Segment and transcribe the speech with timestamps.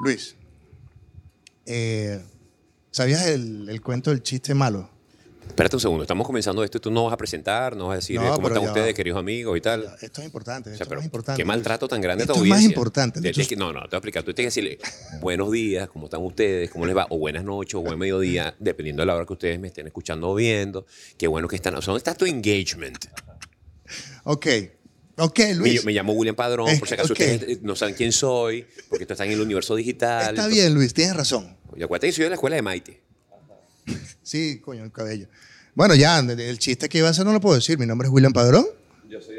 [0.00, 0.34] Luis,
[1.66, 2.20] eh,
[2.90, 4.90] ¿sabías el, el cuento del chiste malo?
[5.46, 8.16] Espérate un segundo, estamos comenzando esto, tú no vas a presentar, no vas a decir
[8.18, 8.96] No, eh, cómo están ustedes, va.
[8.96, 9.84] queridos amigos y tal.
[10.00, 11.40] Esto es importante, O esto sea, es pero más importante.
[11.40, 13.20] qué maltrato tan grande a tu Esto es más importante.
[13.20, 14.22] Te- no, no, te voy a explicar.
[14.24, 14.78] Tú tienes que decirle
[15.20, 16.70] buenos días, ¿cómo están ustedes?
[16.70, 17.06] ¿Cómo les va?
[17.10, 20.30] O buenas noches, o buen mediodía, dependiendo de la hora que ustedes me estén escuchando
[20.30, 20.86] o viendo.
[21.18, 21.74] Qué bueno que están.
[21.76, 23.04] O sea, ¿dónde está tu engagement?
[24.24, 24.46] Ok,
[25.16, 25.84] ok, Me, Luis.
[25.84, 27.20] me llamo William Padrón, Eh, por si acaso ok.
[27.20, 30.20] ustedes no saben quién soy, porque esto está en el universo digital.
[30.20, 31.56] Está entonces- bien, Luis, tienes razón.
[31.76, 33.00] Y acuérdate que soy de la escuela de Maite.
[34.22, 35.28] Sí, coño, el cabello.
[35.74, 37.78] Bueno, ya, el chiste que iba a hacer no lo puedo decir.
[37.78, 38.64] Mi nombre es William Padrón.
[39.08, 39.36] Yo soy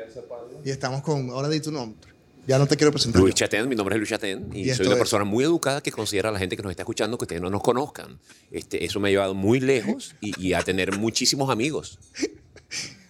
[0.63, 1.29] Y estamos con.
[1.29, 2.13] Ahora di tu nombre.
[2.48, 3.21] Ya no te quiero presentar.
[3.21, 3.34] Luis.
[3.34, 5.91] Chatén, mi nombre es Luis Chatén y, Y soy una es- persona muy educada que
[5.91, 8.20] considera a la gente que nos está escuchando que ustedes no nos conozcan.
[8.51, 11.98] Este, eso me ha llevado muy lejos y, y a tener muchísimos amigos.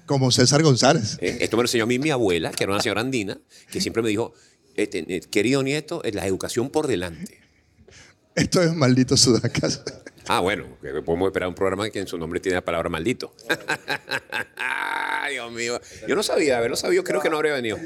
[0.06, 1.18] Como César González.
[1.20, 3.40] Eh, esto me lo enseñó a mí mi abuela, que era una señora andina,
[3.72, 4.34] que siempre me dijo,
[4.76, 7.40] este, eh, querido nieto, eh, la educación por delante.
[8.36, 9.84] Esto es maldito Sudacas.
[10.28, 10.66] Ah, bueno,
[11.06, 13.34] podemos esperar un programa que en su nombre tiene la palabra maldito.
[15.30, 15.80] Dios mío.
[16.08, 17.78] Yo no sabía, haberlo sabido, creo que no habría venido.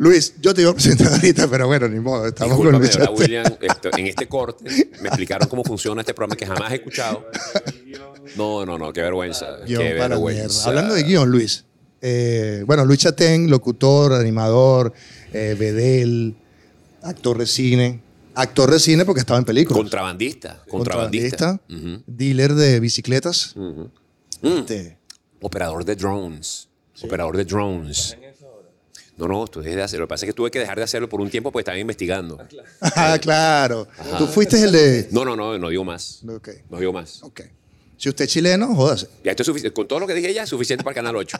[0.00, 2.26] Luis, yo te iba a presentar ahorita, pero bueno, ni modo.
[2.26, 2.88] Estamos con Luis.
[2.88, 3.14] Chatén.
[3.18, 4.64] William, esto- en este corte
[5.02, 7.26] me explicaron cómo funciona este programa que jamás he escuchado.
[8.34, 9.58] No, no, no, qué vergüenza.
[9.66, 10.68] Guión qué para vergüenza.
[10.70, 11.66] Hablando de guion, Luis.
[12.00, 14.94] eh, bueno, Luis Chatén, locutor, animador,
[15.34, 16.32] eh,
[17.02, 18.00] actor de cine.
[18.36, 19.76] Actor de cine porque estaba en películas.
[19.82, 20.62] Contrabandista.
[20.66, 21.60] Contrabandista.
[21.68, 23.54] Ujú, Dealer de bicicletas.
[23.54, 23.90] ujú.
[24.40, 24.96] Mm, Este,
[25.42, 26.68] Operador de drones.
[27.02, 28.16] Operador de drones.
[29.20, 30.04] No, no, tú dejes de hacerlo.
[30.04, 31.78] Lo que pasa es que tuve que dejar de hacerlo por un tiempo porque estaba
[31.78, 32.38] investigando.
[32.80, 33.86] ah, claro.
[34.18, 35.08] Tú fuiste el de.
[35.12, 36.20] No, no, no, no digo más.
[36.22, 37.22] No digo más.
[37.22, 37.42] Ok.
[38.00, 39.08] Si usted es chileno, jódase.
[39.22, 39.74] Ya esto es suficiente.
[39.74, 41.36] Con todo lo que dije ya es suficiente para el Canal 8.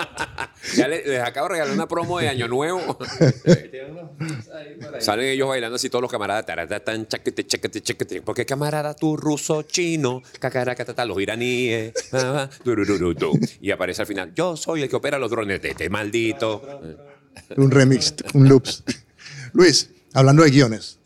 [0.76, 2.96] ya le- les, acabo de regalar una promo de Año Nuevo.
[5.00, 6.46] Salen ellos bailando así todos los camaradas.
[6.46, 8.22] Taratatán, chaquete, chaquete, chaquete.
[8.22, 11.92] Porque camarada tú, ruso, chino, cacaracatata, los iraníes.
[13.60, 14.32] Y aparece al final.
[14.34, 15.60] Yo soy el que opera los drones.
[15.62, 16.80] Este maldito.
[17.58, 18.84] Un remix, un loops.
[19.52, 20.98] Luis, hablando de guiones.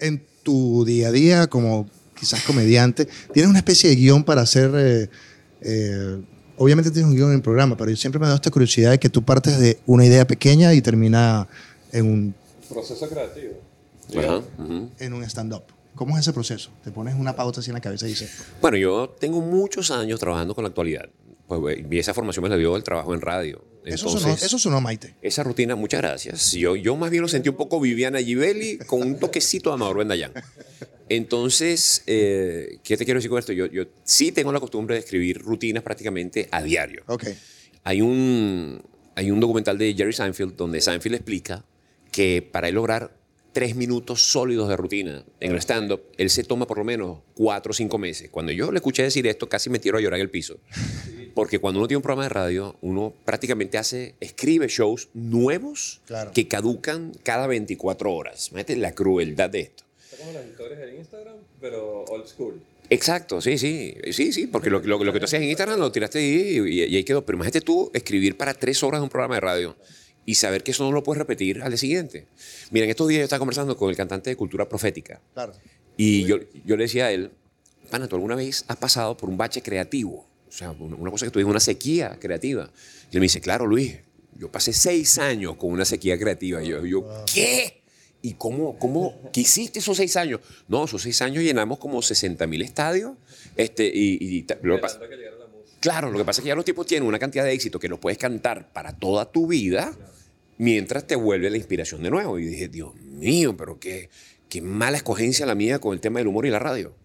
[0.00, 4.70] En tu día a día, como quizás comediante, ¿tienes una especie de guion para hacer.
[4.74, 5.10] eh,
[5.60, 6.22] eh,
[6.56, 8.90] obviamente tienes un guion en el programa, pero yo siempre me ha dado esta curiosidad
[8.90, 11.48] de que tú partes de una idea pequeña y termina
[11.92, 12.34] en un,
[12.68, 13.54] Proceso creativo.
[14.18, 14.90] Ajá, ujú.
[14.98, 15.62] en un stand-up.
[15.94, 16.70] ¿Cómo es ese proceso?
[16.84, 18.30] Te pones una pauta así en la cabeza y dices,
[18.60, 21.08] Bueno, yo tengo muchos años trabajando con la actualidad.
[21.48, 23.64] Pues, y esa formación me la dio el trabajo en radio.
[23.84, 25.14] eso, sonó, Entonces, eso sonó Maite.
[25.22, 26.52] Esa rutina, muchas gracias.
[26.52, 29.98] Yo, yo más bien lo sentí un poco Viviana Givelli con un toquecito de Amador
[29.98, 30.32] Bendayán.
[31.08, 33.52] Entonces, eh, ¿qué te quiero decir con esto?
[33.52, 37.02] Yo, yo sí tengo la costumbre de escribir rutinas prácticamente a diario.
[37.06, 37.24] Ok.
[37.84, 38.82] Hay un,
[39.14, 41.64] hay un documental de Jerry Seinfeld donde Seinfeld explica
[42.12, 43.16] que para él lograr
[43.52, 47.70] tres minutos sólidos de rutina en el stand-up, él se toma por lo menos cuatro
[47.70, 48.28] o cinco meses.
[48.30, 50.58] Cuando yo le escuché decir esto, casi me tiro a llorar en el piso.
[51.34, 56.30] Porque cuando uno tiene un programa de radio, uno prácticamente hace, escribe shows nuevos Claro.
[56.32, 58.48] que caducan cada 24 horas.
[58.50, 59.84] Imagínate la crueldad de esto.
[60.18, 62.60] Como las historias en Instagram, pero old school.
[62.90, 65.92] Exacto, sí, sí, sí, sí, porque lo, lo- lo que tú hacías en Instagram lo
[65.92, 67.24] tiraste ahí y, y ahí quedó.
[67.24, 69.76] Pero imagínate tú escribir para tres horas de un programa de radio
[70.24, 72.26] y saber que eso no lo puedes repetir al día siguiente.
[72.70, 75.52] Mira, en estos días yo estaba conversando con el cantante de Cultura Profética Claro.
[75.96, 77.30] y yo, yo le decía a él,
[77.90, 80.26] pana, ¿tú alguna vez has pasado por un bache creativo?
[80.48, 82.70] O sea, una, una cosa que tú dices, una sequía creativa.
[83.10, 83.96] Y él me dice, claro, Luis,
[84.38, 86.62] yo pasé seis años con una sequía creativa.
[86.62, 87.77] Y yo, yo ¿qué?
[88.20, 90.40] ¿Y cómo, cómo, qué hiciste esos seis años?
[90.66, 93.12] No, esos seis años llenamos como 60 mil estadios.
[93.56, 95.00] Este, y, y ta- lo que pasa-.
[95.80, 97.88] Claro, lo que pasa es que ya los tipos tienen una cantidad de éxito que
[97.88, 99.96] los puedes cantar para toda tu vida
[100.58, 102.38] mientras te vuelve la inspiración de nuevo.
[102.40, 104.10] Y dije, Dios mío, pero qué,
[104.48, 106.96] qué mala escogencia la mía con el tema del humor y la radio.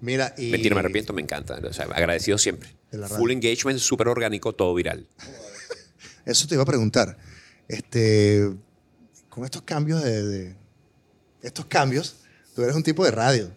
[0.00, 0.50] Mira, y.
[0.50, 1.58] Mentira, me arrepiento, me encanta.
[1.68, 2.68] O sea, agradecido siempre.
[3.16, 5.08] Full engagement, súper orgánico, todo viral.
[6.24, 7.18] Eso te iba a preguntar.
[7.66, 8.48] Este,
[9.36, 10.56] con estos cambios de, de-
[11.42, 12.16] estos cambios,
[12.54, 13.50] tú eres un tipo de radio.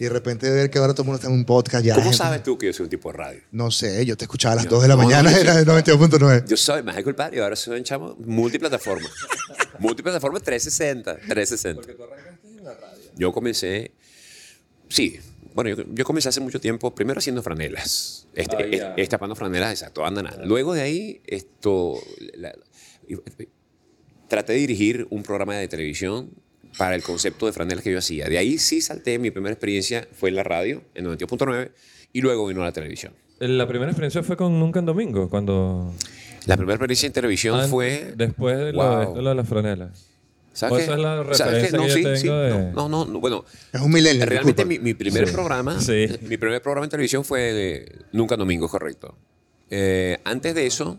[0.00, 1.94] Y de repente ver que ahora todo el mundo está en un podcast ya.
[1.94, 3.40] ¿Cómo gente- sabes tú que yo soy un tipo de radio?
[3.52, 5.54] No sé, yo te escuchaba a las Yo- 2 de la no, mañana, yo era
[5.56, 6.46] de 92.9.
[6.48, 9.08] Yo soy más culpable, ahora soy un chamo multiplataforma.
[9.78, 11.80] multiplataforma 360, 360.
[11.82, 13.10] Porque tú arrancaste en la radio.
[13.16, 13.92] Yo comencé,
[14.88, 15.20] sí,
[15.54, 18.94] bueno, yo, yo comencé hace mucho tiempo, primero haciendo franelas, este, Ah, ya.
[18.96, 20.28] es- estapando franelas, exacto, andan.
[20.48, 21.94] Luego de ahí, esto,
[22.34, 22.54] la-
[24.30, 26.30] traté de dirigir un programa de televisión
[26.78, 28.28] para el concepto de franelas que yo hacía.
[28.28, 31.72] De ahí sí salté, mi primera experiencia fue en la radio, en 92.9,
[32.14, 33.12] y luego vino a la televisión.
[33.40, 35.92] La primera experiencia fue con Nunca en Domingo, cuando...
[36.46, 38.14] La primera experiencia en televisión an- fue...
[38.16, 39.20] Después de Wow.
[39.20, 40.06] lo de las franelas.
[40.52, 40.84] ¿Sabes qué?
[40.84, 41.76] esa es la ¿Sabes qué?
[41.76, 42.28] No, que yo sí, tengo sí.
[42.28, 43.44] de- No, no, no, bueno.
[43.72, 44.28] Es un millennial.
[44.28, 45.32] Realmente mi, mi primer Sí.
[45.34, 46.06] programa, Sí.
[46.22, 49.16] mi primer programa en televisión fue de Nunca Domingo, correcto.
[49.70, 50.98] Eh, antes de eso,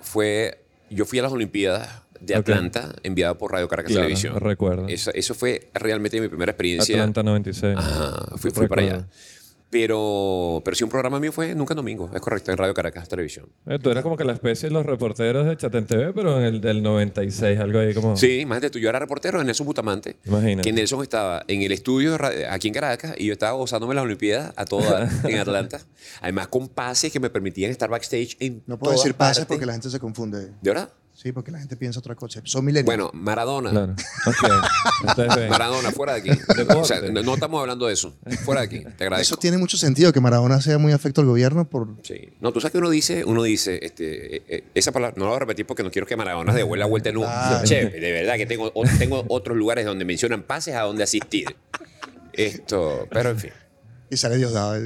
[0.00, 2.34] fue, yo fui a las Olimpiadas de.
[2.34, 4.36] Atlanta, enviado por Radio Caracas Claro, Televisión.
[4.40, 4.88] recuerdo.
[4.88, 6.96] Eso, eso fue realmente mi primera experiencia.
[6.96, 7.76] Atlanta 96.
[7.76, 9.08] Ajá, fui, fui para allá.
[9.70, 13.46] Pero, pero sí, un programa mío fue Nunca Domingo, es correcto, en Radio Caracas Televisión.
[13.66, 16.44] Eh, Tú eras como que la especie de los reporteros de Chatén TV, pero en
[16.44, 18.14] el del 96, algo ahí como...
[18.14, 20.18] Sí, imagínate tú, yo era reportero de Nelson Butamante.
[20.26, 20.68] Imagínate.
[20.68, 22.18] Que Nelson estaba en el estudio
[22.50, 25.80] aquí en Caracas y yo estaba gozándome las Olimpiadas a toda en Atlanta.
[26.20, 29.64] Además, con pases que me permitían estar backstage en No puedo todas decir pases porque
[29.64, 30.48] la gente se confunde.
[30.60, 30.90] ¿De verdad?
[31.22, 32.40] Sí, porque la gente piensa otra cosa.
[32.42, 32.84] Son millennials.
[32.86, 33.70] Bueno, Maradona.
[33.70, 33.94] Claro.
[34.26, 35.06] Ok.
[35.06, 35.48] Ustedes ven.
[35.50, 36.30] Maradona, fuera de aquí.
[36.74, 38.16] O sea, no, no estamos hablando de eso.
[38.44, 38.78] Fuera de aquí.
[38.96, 39.34] Te agradezco.
[39.34, 42.32] Eso tiene mucho sentido que Maradona sea muy afecto al gobierno por Sí.
[42.40, 45.30] No, tú sabes que uno dice, uno dice, este, eh, eh, esa palabra, no la
[45.30, 47.26] voy a repetir porque no quiero que Maradona de vuelta vuelta en un.
[47.62, 51.54] Che, de verdad que tengo, tengo otros lugares donde mencionan pases a donde asistir.
[52.32, 53.52] Esto, pero en fin.
[54.10, 54.82] y sale Diosdado.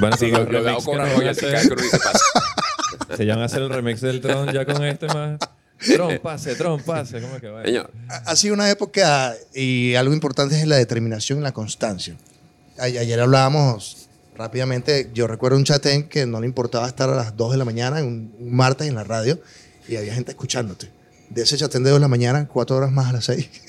[0.00, 1.40] Bueno, Sí, pero lo, los lo dado remix
[3.16, 5.38] cobra nos van a hacer- el remix del Tron ya con este más...
[5.94, 7.20] Tron, pase, Tron, pase.
[7.20, 7.62] ¿Cómo que va?
[7.64, 12.16] Señor, Ha ha sido una época y algo importante es la determinación y la constancia.
[12.78, 17.52] Ayer hablábamos rápidamente, yo recuerdo un chatén que no le importaba estar a las 2
[17.52, 19.38] de la mañana, un, un martes en la radio,
[19.88, 20.90] y había gente escuchándote.
[21.30, 23.50] De ese chatén de 2 de la mañana, 4 horas más a las 6.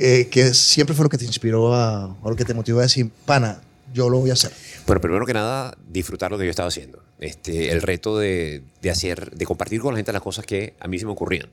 [0.00, 2.82] Eh, que siempre fue lo que te inspiró a, o lo que te motivó a
[2.82, 3.60] decir, pana,
[3.94, 4.52] yo lo voy a hacer.
[4.86, 7.02] Pero primero que nada, disfrutar lo que yo estaba haciendo.
[7.20, 10.86] Este, el reto de, de hacer, de compartir con la gente las cosas que a
[10.88, 11.48] mí se me ocurrían.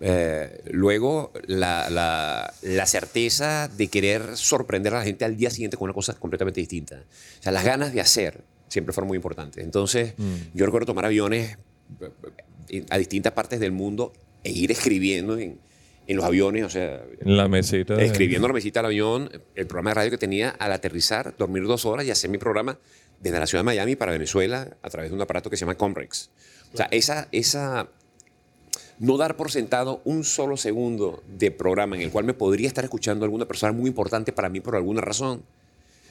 [0.00, 5.76] Eh, luego, la, la- la certeza de querer sorprender a la gente al día siguiente
[5.76, 6.96] con una cosa completamente distinta.
[7.40, 9.62] O sea, las ganas de hacer siempre fueron muy importantes.
[9.64, 10.14] Entonces,
[10.52, 11.56] yo recuerdo tomar aviones
[12.68, 15.58] eh, a distintas partes del mundo e ir escribiendo en,
[16.06, 17.94] en los aviones, o sea, En la mesita.
[17.94, 21.64] de- escribiendo la mesita del avión, el programa de radio que tenía al aterrizar, dormir
[21.64, 22.78] dos horas y hacer mi programa
[23.20, 25.76] desde la ciudad de Miami para Venezuela a través de un aparato que se llama
[25.76, 26.30] Comrex.
[26.74, 27.88] O sea, esa, esa,
[28.98, 32.84] no dar por sentado un solo segundo de programa en el cual me podría estar
[32.84, 35.42] escuchando alguna persona muy importante para mí por alguna razón,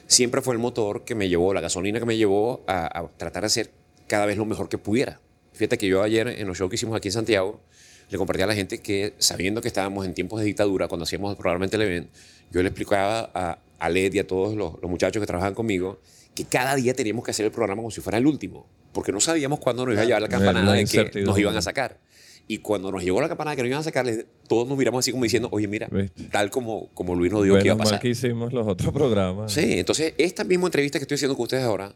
[0.06, 3.42] siempre fue el motor que me llevó, la gasolina que me llevó a, a tratar
[3.42, 3.70] de hacer
[4.06, 5.20] cada vez lo mejor que pudiera.
[5.52, 7.60] Fíjate que yo ayer en los shows que hicimos aquí en Santiago,
[8.10, 11.30] le compartí a la gente que sabiendo que estábamos en tiempos de dictadura, cuando hacíamos
[11.30, 12.08] el programa en Televen,
[12.50, 16.00] yo le explicaba a, a Led y a todos los, los muchachos que trabajaban conmigo
[16.34, 19.20] que cada día teníamos que hacer el programa como si fuera el último, porque no
[19.20, 21.98] sabíamos cuándo nos iba a llevar la campanada de que nos iban a sacar.
[22.46, 24.04] Y cuando nos llegó la campanada que nos iban a sacar,
[24.48, 26.24] todos nos miramos así como diciendo, oye, mira, ¿Viste?
[26.24, 28.00] tal como, como Luis nos dijo que iba a Menos mal pasar.
[28.00, 29.52] que hicimos los otros programas.
[29.52, 31.94] Sí, entonces esta misma entrevista que estoy haciendo con ustedes ahora,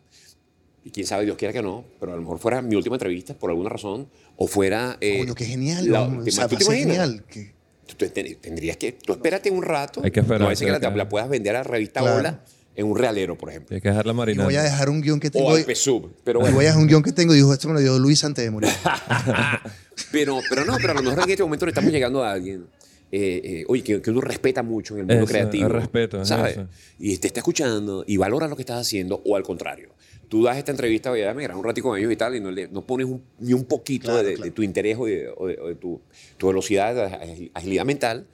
[0.84, 3.34] y quién sabe, Dios quiera que no, pero a lo mejor fuera mi última entrevista
[3.34, 4.96] por alguna razón, o fuera...
[5.00, 5.90] eh, Coño, qué genial.
[5.90, 6.22] la- ¿no?
[6.22, 6.96] ¿te- o sea, ¿tú te imaginas?
[6.96, 7.24] genial.
[7.28, 7.52] que-
[7.86, 8.92] Tú te- te- tendrías que...
[8.92, 10.02] Tú espérate un rato.
[10.04, 12.18] Hay que esperar, No a ser que la, la puedas vender a la revista Claro.
[12.18, 12.44] Hola
[12.76, 13.74] en un realero, por ejemplo.
[13.74, 14.44] Hay que dejarla y marinando.
[14.44, 15.48] voy a dejar un guion que tengo.
[15.48, 16.10] O al PSUB.
[16.22, 16.54] Pero y bueno.
[16.54, 18.44] voy a dejar un guion que tengo y dijo, esto me lo dio Luis antes
[18.44, 18.70] de morir.
[20.12, 22.66] Pero, pero no, pero a lo mejor en este momento le estamos llegando a alguien.
[23.10, 25.66] eh, eh, oye, que, que uno respeta mucho en el mundo Eso, creativo.
[25.66, 26.52] el respeto, es ¿sabes?
[26.52, 26.68] eso.
[27.00, 29.90] Y te está escuchando y valora lo que estás haciendo, o al contrario.
[30.28, 32.50] Tú das esta entrevista, oye, me grabas un ratito con ellos y tal, y no,
[32.50, 34.44] le, no pones un- ni un poquito Claro, de, claro.
[34.44, 36.00] de tu interés o de, o de- o de tu,
[36.36, 38.26] tu velocidad, de ag- agilidad mental,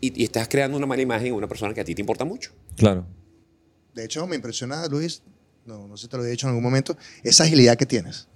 [0.00, 2.24] y, y estás creando una mala imagen en una persona que a ti te importa
[2.24, 2.50] mucho.
[2.76, 3.06] Claro.
[3.94, 5.22] De hecho, me impresiona, Luis,
[5.66, 8.26] no, no sé si te lo he dicho en algún momento, esa agilidad que tienes.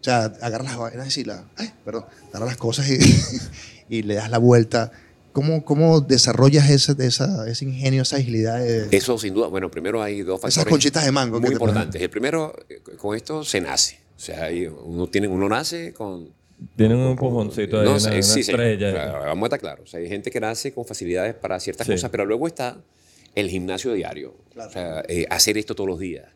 [0.00, 2.98] O sea, agarras las vainas y la, ay, perdón, agarras las cosas y,
[3.98, 4.92] y le das la vuelta.
[5.32, 8.58] ¿Cómo, cómo desarrollas ese, esa, ese ingenio, esa agilidad?
[8.60, 11.40] de- Eso sin duda, bueno, primero hay dos factores esas conchitas de mango.
[11.40, 11.52] muy ponen?
[11.54, 12.02] importantes.
[12.02, 12.54] El primero,
[12.98, 13.98] con esto se nace.
[14.16, 14.48] O sea,
[14.84, 16.28] uno, tiene, uno nace con,
[16.76, 18.90] Tienen un empujoncito ahí, No, una, sí, una sí, estrella.
[18.92, 19.84] Claro, vamos a estar claros.
[19.84, 21.92] O sea, hay gente que nace con facilidades para ciertas Sí.
[21.94, 22.76] cosas, pero luego está
[23.34, 24.34] el gimnasio diario.
[24.52, 24.68] Claro.
[24.68, 26.26] O sea, eh, hacer esto todos los días.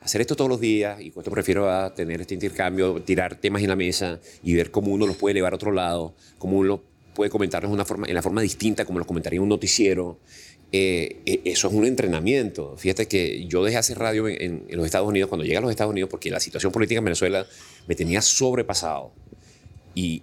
[0.00, 3.62] Hacer esto todos los días, y con esto prefiero a tener este intercambio, tirar temas
[3.62, 6.80] en la mesa y ver cómo uno los puede llevar a otro lado, cómo uno
[7.14, 10.18] puede comentarlos de una forma, en la forma distinta como los comentaría en un noticiero.
[10.72, 12.76] Eh, eh, eso es un entrenamiento.
[12.76, 15.60] Fíjate que yo dejé hacer radio en, en- en los Estados Unidos, cuando llegué a
[15.60, 17.46] los Estados Unidos, porque la situación política en Venezuela
[17.86, 19.12] me tenía sobrepasado.
[19.94, 20.22] Y,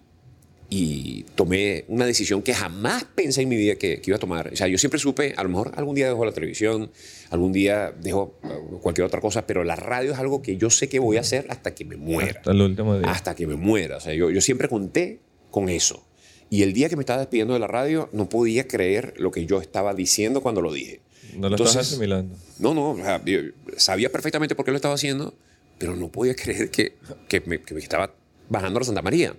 [0.69, 4.49] y tomé una decisión que jamás pensé en mi vida que, que iba a tomar.
[4.51, 6.91] O sea, yo siempre supe, a lo mejor algún día dejo la televisión,
[7.29, 8.47] algún día dejo eh,
[8.81, 11.45] cualquier otra cosa, pero la radio es algo que yo sé que voy a hacer
[11.49, 12.39] hasta que me muera.
[12.39, 13.09] Hasta el último día.
[13.09, 13.97] Hasta que me muera.
[13.97, 15.19] O sea, yo, yo siempre conté
[15.49, 16.05] con eso.
[16.51, 19.45] Y el día que me estaba despidiendo de la radio, no podía creer lo que
[19.45, 20.99] yo estaba diciendo cuando lo dije.
[21.37, 22.35] No lo estás asimilando.
[22.59, 23.39] No, no, o sea, yo
[23.77, 25.33] sabía perfectamente por qué lo estaba haciendo,
[25.77, 26.97] pero no podía creer que,
[27.29, 28.13] que, me, que me estaba
[28.49, 29.33] bajando a la Santa María.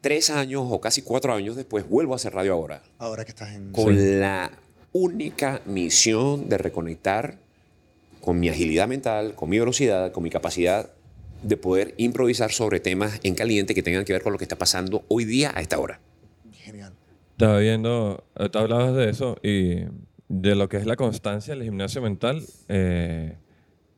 [0.00, 3.54] Tres años o casi cuatro años después, vuelvo a hacer radio ahora, Ahora que estás
[3.54, 3.72] en...
[3.72, 4.50] con la
[4.92, 7.38] única misión de reconectar
[8.22, 10.90] con mi agilidad mental, con mi velocidad, con mi capacidad
[11.42, 14.56] de poder improvisar sobre temas en caliente que tengan que ver con lo que está
[14.56, 16.00] pasando hoy día a esta hora.
[16.64, 16.92] Genial.
[17.32, 19.84] Estaba viendo, eh, tú hablabas de eso y
[20.28, 22.42] de lo que es la constancia del gimnasio mental.
[22.68, 23.36] Eh,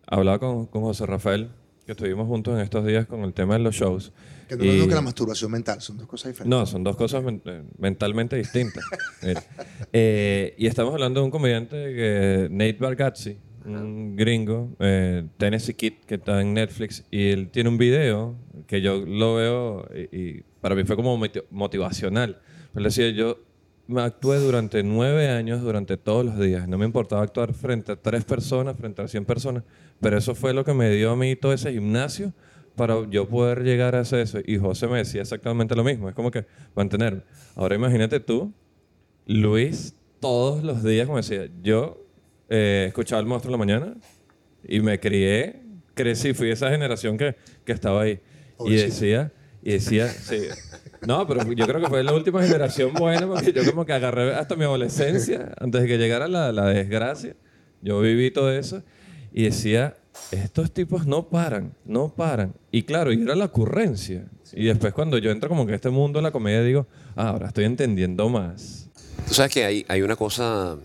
[0.07, 1.51] hablaba con, con José Rafael,
[1.85, 4.13] que estuvimos juntos en estos días con el tema de los shows.
[4.49, 6.59] Que no es lo Y- mismo que la masturbación mental, son dos cosas diferentes.
[6.59, 8.85] No, son dos cosas men- eh, mentalmente distintas.
[9.93, 15.95] Eh, y estamos hablando de un comediante, que, Nate Bargatze, un gringo, eh, Tennessee Kid,
[16.07, 20.43] que está en Netflix, y él tiene un video que yo lo veo y, y
[20.61, 22.41] para mí fue como moti- motivacional.
[22.77, 23.39] Él decía, yo
[23.87, 26.69] me actué durante nueve años, durante todos los días.
[26.69, 29.63] No me importaba actuar frente a tres personas, frente a 100 personas,
[30.01, 32.33] pero eso fue lo que me dio a mí todo ese gimnasio
[32.75, 34.39] para yo poder llegar a hacer eso.
[34.45, 36.09] Y José me decía exactamente lo mismo.
[36.09, 37.23] Es como que mantenerme.
[37.55, 38.53] Ahora imagínate tú,
[39.27, 42.05] Luis, todos los días, como decía, yo
[42.49, 43.97] eh, escuchaba el monstruo en la mañana
[44.69, 45.63] y me crié,
[45.95, 48.21] crecí, fui esa generación que, que estaba ahí.
[48.61, 49.33] Y decía,
[49.67, 50.43] y decía, sí.
[51.05, 54.33] No, pero yo creo que fue la última generación buena porque yo como que agarré
[54.33, 57.35] hasta mi adolescencia, antes de que llegara la, la desgracia.
[57.83, 58.85] Yo viví todo eso
[59.33, 59.97] y decía,
[60.31, 62.55] estos tipos no paran, no paran.
[62.71, 64.29] Y claro, y era la ocurrencia.
[64.53, 67.31] Y después cuando yo entro como que a este mundo de la comedia digo, ah,
[67.31, 68.89] ahora estoy entendiendo más.
[69.27, 70.77] Tú sabes que hay, hay una cosa, a,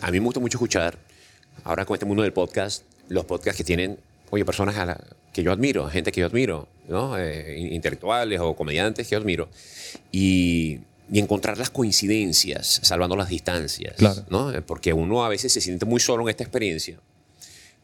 [0.00, 0.96] a mí me gusta mucho escuchar,
[1.62, 3.98] ahora con este mundo del podcast, los podcasts que tienen,
[4.30, 5.00] oye, personas a la-
[5.32, 7.18] que yo admiro, gente que yo admiro, ¿no?
[7.18, 9.48] Eh, in- intelectuales o comediantes que yo admiro,
[10.12, 10.78] y,
[11.10, 14.24] y encontrar las coincidencias, salvando las distancias, Claro.
[14.30, 14.52] ¿no?
[14.52, 16.98] Eh, Porque uno a veces se siente muy solo en esta experiencia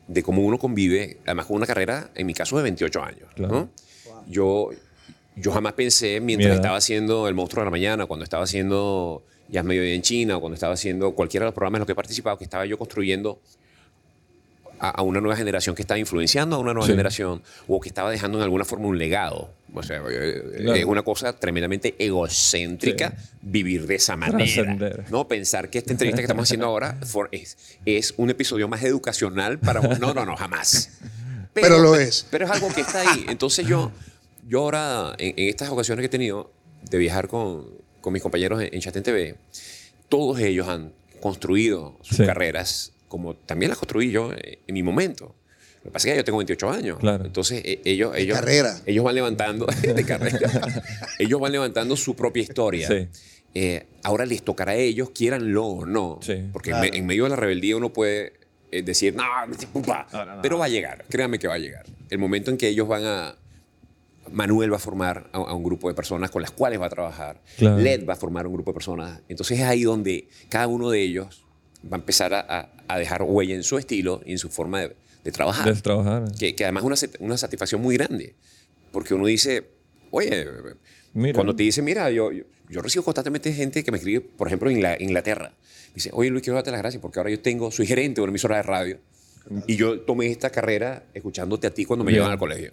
[0.07, 3.53] de cómo uno convive, además con una carrera, en mi caso, de 28 años, Claro.
[3.55, 3.71] ¿no?
[4.29, 4.71] Yo,
[5.37, 9.61] yo jamás pensé, mientras estaba haciendo El Monstruo de la Mañana, cuando estaba haciendo Ya
[9.61, 11.93] es Mediodía en China, o cuando estaba haciendo cualquiera de los programas en los que
[11.93, 13.41] he participado, que estaba yo construyendo
[14.81, 16.93] a, a una nueva generación que estaba influenciando a una nueva Sí.
[16.93, 19.53] generación, o que estaba dejando en alguna forma un legado.
[19.73, 20.75] O sea, eh, Claro.
[20.75, 24.39] es una cosa tremendamente egocéntrica vivir de esa manera.
[24.39, 25.05] Trascender.
[25.11, 28.83] No pensar que esta entrevista que estamos haciendo ahora for- es, es un episodio más
[28.83, 29.81] educacional para...
[29.99, 30.91] No, no, no, jamás.
[31.53, 32.27] Pero lo es.
[32.31, 33.27] Pero es algo que está ahí.
[33.29, 33.93] Entonces yo,
[34.49, 36.51] yo ahora, en, en estas ocasiones que he tenido
[36.91, 37.67] de viajar con,
[38.01, 39.37] con mis compañeros en, en Chatén TV,
[40.09, 42.25] todos ellos han construido sus Sí.
[42.27, 45.35] carreras como también las construí yo en, mi momento.
[45.79, 46.99] Lo que pasa es que yo tengo 28 años.
[47.01, 47.25] Claro.
[47.27, 48.75] Entonces eh, ellos, ellos, carrera.
[48.87, 50.39] ellos van levantando, de carrera.
[51.19, 52.87] ellos van levantando su propia historia.
[52.89, 53.09] Sí.
[53.55, 56.21] Eh, ahora les tocará a ellos, quieranlo o no.
[56.23, 56.35] Sí.
[56.53, 56.85] Porque Claro.
[56.87, 58.35] en, me- en medio de la rebeldía uno puede
[58.71, 59.25] eh, decir, no,
[59.73, 60.43] pupa", No, no, no.
[60.43, 61.85] pero va a llegar, créanme que va a llegar.
[62.11, 63.35] El momento en que ellos van a...
[64.31, 66.91] Manuel va a formar a, a un grupo de personas con las cuales va a
[66.91, 67.41] trabajar.
[67.59, 67.79] Claro.
[67.79, 69.21] Led va a formar un grupo de personas.
[69.29, 71.45] Entonces es ahí donde cada uno de ellos
[71.85, 74.97] va a empezar a, a- dejar huella en su estilo y en su forma de,
[75.25, 75.75] de trabajar.
[75.75, 76.25] De trabajar.
[76.39, 78.35] Que, que además es una, una satisfacción muy grande.
[78.93, 79.65] Porque uno dice,
[80.11, 80.47] oye,
[81.15, 81.35] Mira.
[81.35, 84.69] cuando te dice, mira, yo, yo, yo recibo constantemente gente que me escribe, por ejemplo,
[84.71, 85.53] en Ingla- Inglaterra.
[85.95, 88.31] Dice, oye, Luis, quiero darte las gracias porque ahora yo tengo, soy gerente de una
[88.31, 88.99] emisora de radio.
[89.67, 92.73] Y yo tomé esta carrera escuchándote a ti cuando me llevan al colegio.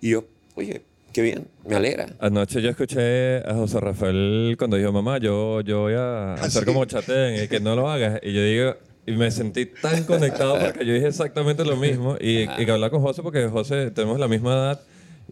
[0.00, 0.82] Y yo, oye,
[1.16, 2.08] qué bien, me alegra.
[2.18, 6.66] Anoche yo escuché a José Rafael cuando dijo, mamá, yo, yo voy a hacer sí?
[6.66, 8.20] como chatén y que no lo hagas.
[8.22, 8.74] Y yo digo,
[9.06, 12.18] y me sentí tan conectado porque yo dije exactamente lo mismo.
[12.20, 14.80] Y, y que hablaba con José porque José tenemos la misma edad.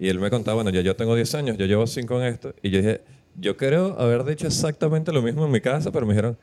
[0.01, 2.55] Y él me contaba, bueno, ya yo tengo 10 años, yo llevo 5 en esto.
[2.63, 3.03] Y yo dije,
[3.39, 6.39] yo creo haber dicho exactamente lo mismo en mi casa, pero me dijeron,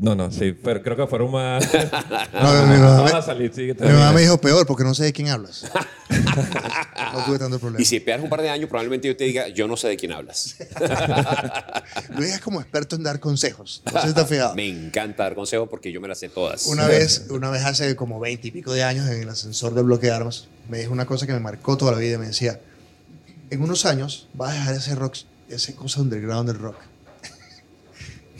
[0.00, 1.64] no, no, sí, pero creo que fueron más...
[2.32, 5.04] No, mi mamá me- a salir, sí, Mi mamá me dijo peor porque no sé
[5.04, 5.64] de quién hablas.
[7.12, 7.80] no tuve tanto problema.
[7.82, 9.96] Y si esperas un par de años, probablemente yo te diga, yo no sé de
[9.96, 10.56] quién hablas.
[12.16, 13.82] Luis es como experto en dar consejos.
[13.86, 14.54] No sé si estás fijado.
[14.54, 16.66] me encanta dar consejos porque yo me las sé todas.
[16.66, 19.84] Una vez, una vez hace como veinte y pico de años en el ascensor del
[19.84, 22.18] bloque de armas, me dijo una cosa que me marcó toda la vida.
[22.18, 22.60] Me decía,
[23.50, 25.16] en unos años vas a dejar ese rock,
[25.48, 26.76] ese cosa underground del rock.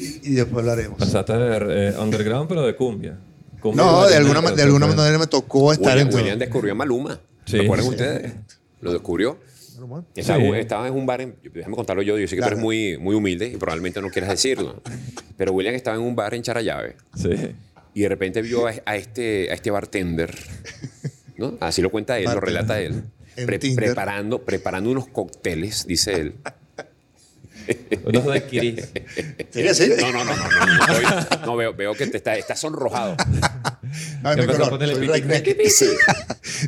[0.00, 0.98] Y, y después hablaremos.
[0.98, 3.18] Pasaste de eh, underground, pero de cumbia.
[3.60, 6.20] Cumbia No, de alguna, de alguna manera me tocó estar William, en todo.
[6.22, 7.20] William descubrió a Maluma.
[7.44, 7.56] Sí.
[7.58, 7.90] ¿Lo acuerdan Sí.
[7.90, 8.32] ustedes?
[8.80, 9.38] Lo descubrió.
[10.14, 10.50] Estaba, Sí.
[10.56, 12.56] estaba en un bar, en- déjame contarlo yo, yo sé que Claro.
[12.56, 14.82] tú eres muy, muy humilde y probablemente no quieras decirlo,
[15.38, 17.30] pero William estaba en un bar en Charallave Sí.
[17.94, 20.36] y de repente vio a, a este, a este bartender,
[21.38, 21.56] ¿no?
[21.60, 22.54] así lo cuenta él, lo Bartender.
[22.54, 23.04] relata él,
[23.36, 23.86] En Tinder.
[23.86, 26.34] preparando, preparando unos cócteles, dice él,
[28.04, 28.88] Unos daiquiris.
[29.50, 29.88] ¿Sería así?
[30.00, 33.16] No, no, no, no, no, no, estoy- no, veo, veo que te está, estás sonrojado.
[34.36, 35.86] Mi color, soy Sí.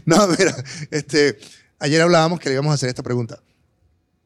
[0.05, 0.55] No, mira,
[0.91, 1.39] este,
[1.79, 3.41] ayer hablábamos que le íbamos a hacer esta pregunta.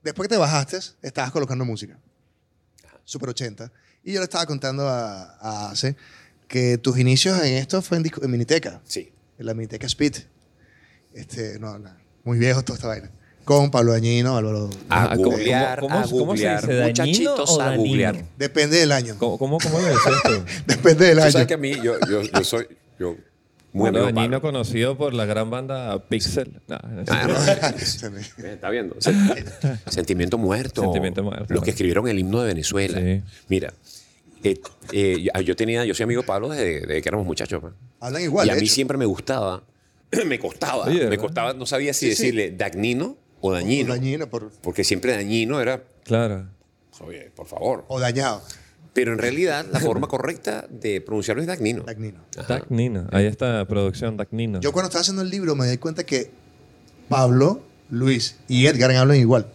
[0.03, 1.99] Después que te bajaste, estabas colocando música.
[3.05, 3.73] Super 80.
[4.05, 5.97] Y yo le estaba contando a, a Ace
[6.49, 9.13] que tus inicios en esto fue en, disco- en Miniteca, Sí.
[9.39, 10.15] en la Miniteca Speed.
[11.15, 11.91] Este, no, no,
[12.25, 13.11] muy viejo toda esta vaina.
[13.47, 14.69] Con Pablo Dañino, Álvaro.
[14.91, 16.61] A Ah, ¿cómo- googlear, cómo- a cómo- cómo se googlear.
[16.63, 16.75] dice?
[16.75, 16.87] ¿Dañino
[17.31, 18.25] Muchachitos o a googlear.
[18.37, 19.15] Depende del año.
[19.19, 19.85] ¿Cómo, cómo, cómo tú?
[20.67, 21.31] Depende del Tú año.
[21.33, 22.67] sabes que a mí, yo, yo, yo soy
[22.99, 23.15] yo,
[23.73, 26.61] muy de Dañino conocido por la gran banda Pixel.
[26.67, 26.77] No.
[27.09, 28.21] Ah, no, Se me-
[28.53, 28.97] Está viendo.
[28.97, 30.83] Sen- Sentimiento muerto.
[30.83, 31.47] Sentimiento muerto.
[31.55, 32.99] Los que escribieron el himno de Venezuela.
[32.99, 33.23] Sí.
[33.49, 33.73] Mira,
[34.43, 34.59] eh,
[34.91, 37.61] eh, yo- tenía, yo soy amigo de Pablo desde, desde que éramos muchachos.
[37.61, 37.75] pues.
[38.01, 38.49] Hablan igual.
[38.49, 38.75] y a mí hecho.
[38.75, 39.63] siempre me gustaba,
[40.27, 42.23] me costaba, Oye, me costaba, no sabía si Sí, sí.
[42.25, 43.93] decirle dagnino o dañino.
[43.95, 46.49] Dañino por- Porque siempre dañino era, Claro.
[47.01, 47.85] oye, por favor.
[47.89, 48.43] o dañado.
[48.93, 51.83] Pero en realidad la forma correcta de pronunciarlo es dagnino.
[51.83, 52.21] Dagnino.
[52.49, 53.07] Dagnino.
[53.13, 54.61] Ahí está producción Dagnino.
[54.61, 56.31] Yo cuando estaba haciendo el libro me di cuenta que
[57.09, 59.49] Pablo, Luis y Edgar hablan igual.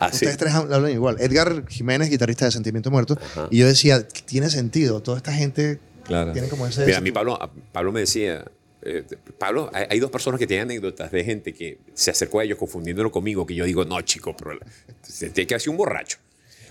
[0.00, 0.16] Ah, sí.
[0.16, 1.16] Ustedes tres hablan igual.
[1.20, 3.16] Edgar Jiménez, guitarrista de Sentimiento Muerto.
[3.22, 3.48] Ajá.
[3.50, 5.02] Y yo decía, tiene sentido.
[5.02, 6.32] Toda esta gente Claro.
[6.32, 6.84] tiene como ese...
[6.84, 8.44] Mira, a mí Pablo, a- Pablo me decía,
[8.84, 9.04] eh,
[9.38, 12.58] Pablo, hay, hay dos personas que tienen anécdotas de gente que se acercó a ellos
[12.58, 14.58] confundiéndolo conmigo, que yo digo, no, chico, pero
[15.02, 16.18] se tiene que hacer un borracho.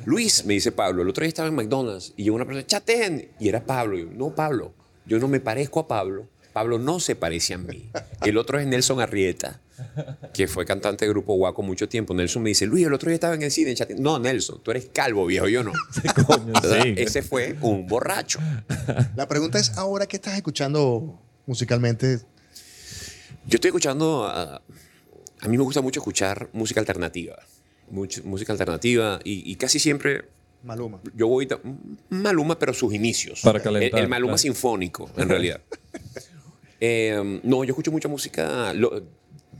[0.05, 3.29] Luis, me dice Pablo, el otro día estaba en McDonald's y llegó una persona, chaten,
[3.39, 3.97] y era Pablo.
[3.97, 4.73] Y yo, no, Pablo,
[5.05, 6.27] yo no me parezco a Pablo.
[6.51, 7.89] Pablo no se parece a mí.
[8.23, 9.59] El otro es Nelson Arrieta,
[10.35, 12.13] que fue cantante del grupo Guaco mucho tiempo.
[12.13, 14.03] Nelson me dice, Luis, el otro día estaba en el cine en Chaten.
[14.03, 15.71] No, Nelson, tú eres calvo, viejo, yo no.
[16.27, 16.93] Coño, sí.
[16.95, 18.39] Ese fue un borracho.
[19.15, 22.19] La pregunta es, ahora, ¿qué estás escuchando musicalmente?
[23.45, 24.61] Yo estoy escuchando, a,
[25.41, 27.35] a mí me gusta mucho escuchar música alternativa,
[27.89, 30.25] mucho- música alternativa y, y casi siempre
[30.63, 31.01] Maluma.
[31.15, 31.47] yo voy
[32.09, 33.41] Maluma, pero sus inicios.
[33.41, 34.37] Para El- calentar, El, Maluma claro.
[34.37, 35.61] sinfónico, en realidad.
[36.85, 39.01] Eh, no, yo escucho mucha música lo-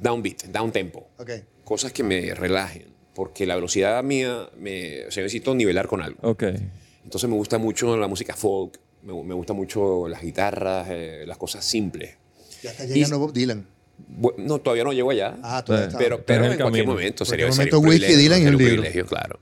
[0.01, 1.29] downbeat, down tempo, Ok.
[1.63, 6.19] cosas que me relajen, porque la velocidad mía, me, o sea, necesito nivelar con algo.
[6.21, 6.43] Ok.
[7.05, 11.37] Entonces me gusta mucho la música folk, me, me gusta mucho las guitarras, eh, las
[11.37, 12.15] cosas simples.
[12.61, 13.67] Ya está llegando Bob Dylan.
[14.19, 15.37] Bu- No, todavía no llego allá.
[15.43, 15.89] Ah, todavía Sí.
[15.89, 15.97] está.
[15.99, 16.93] Pero, pero en en el cualquier camino.
[16.99, 18.73] momento En sería, un momento, Whisky privilegio, Dylan y un sería libro.
[18.81, 19.39] privilegio, claro.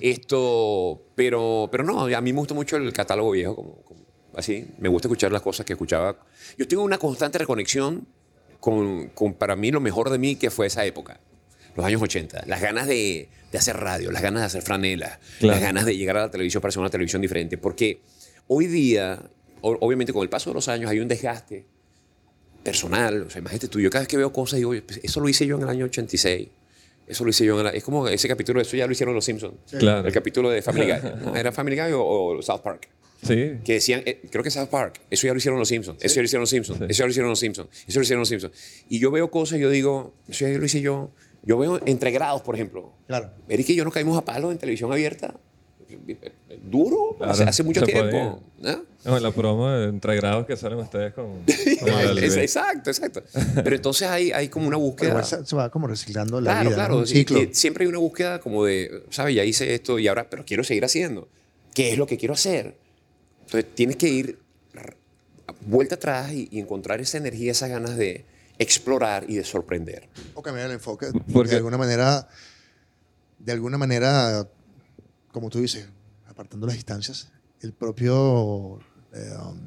[0.00, 4.00] Esto, pero, pero no, a mí me gusta mucho el catálogo viejo, como, como
[4.36, 4.66] así.
[4.78, 6.16] Me gusta escuchar las cosas que escuchaba.
[6.58, 8.06] Yo tengo una constante reconexión
[8.60, 11.20] con, con para mí lo mejor de mí que fue esa época,
[11.76, 12.44] los años 80.
[12.46, 15.54] Las ganas de, de hacer radio, las ganas de hacer franelas, Claro.
[15.54, 17.56] las ganas de llegar a la televisión para hacer una televisión diferente.
[17.58, 18.00] Porque
[18.48, 19.22] hoy día,
[19.60, 21.64] obviamente con el paso de los años, hay un desgaste
[22.62, 23.22] personal.
[23.22, 25.28] O sea, imagínate tú, yo cada vez que veo cosas digo, "Oye, pues, eso lo
[25.28, 26.48] hice yo en el año 86.
[27.06, 27.74] Eso lo hice yo en el...
[27.74, 29.54] Es como ese capítulo, eso ya lo hicieron los Simpsons.
[29.78, 30.06] Claro.
[30.06, 31.00] El capítulo de Family Guy.
[31.24, 31.36] ¿no?
[31.36, 32.88] ¿Era Family Guy o, o South Park?
[33.22, 33.58] Sí.
[33.64, 36.20] Que decían, eh, creo que South Park, eso ya lo hicieron los Simpsons, eso ya
[36.20, 38.52] lo hicieron los Simpsons, eso ya lo hicieron los Simpsons, eso lo hicieron los Simpsons.
[38.88, 41.10] Y yo veo cosas y yo digo, eso ya lo hice yo.
[41.42, 42.92] Yo veo entre grados, por ejemplo.
[43.06, 43.30] Claro.
[43.48, 45.34] Eric y yo nos caímos a palos en televisión abierta.
[46.62, 48.40] Duro, Claro, hace, hace mucho tiempo.
[48.60, 48.84] ¿no?
[49.04, 51.26] No, la promo de entre grados que salen ustedes con.
[51.44, 53.22] con el exacto, exacto.
[53.62, 55.10] Pero entonces hay, hay como una búsqueda.
[55.10, 56.76] igual se, se va como reciclando la Claro, vida.
[56.76, 57.00] claro.
[57.00, 57.06] ¿no?
[57.06, 57.38] Ciclo.
[57.52, 59.34] siempre hay una búsqueda como de, ¿sabes?
[59.34, 61.28] Ya hice esto y ahora, pero quiero seguir haciendo.
[61.74, 62.76] ¿Qué es lo que quiero hacer?
[63.46, 64.38] Entonces tienes que ir
[65.66, 68.24] vuelta atrás y, y encontrar esa energía, esas ganas de
[68.58, 70.08] explorar y de sorprender.
[70.34, 71.06] O cambiar el enfoque.
[71.12, 72.28] Porque- Porque de alguna manera,
[73.38, 74.48] de alguna manera,
[75.34, 75.84] como tú dices,
[76.28, 77.28] apartando las distancias,
[77.60, 78.78] el propio
[79.12, 79.58] eh, um,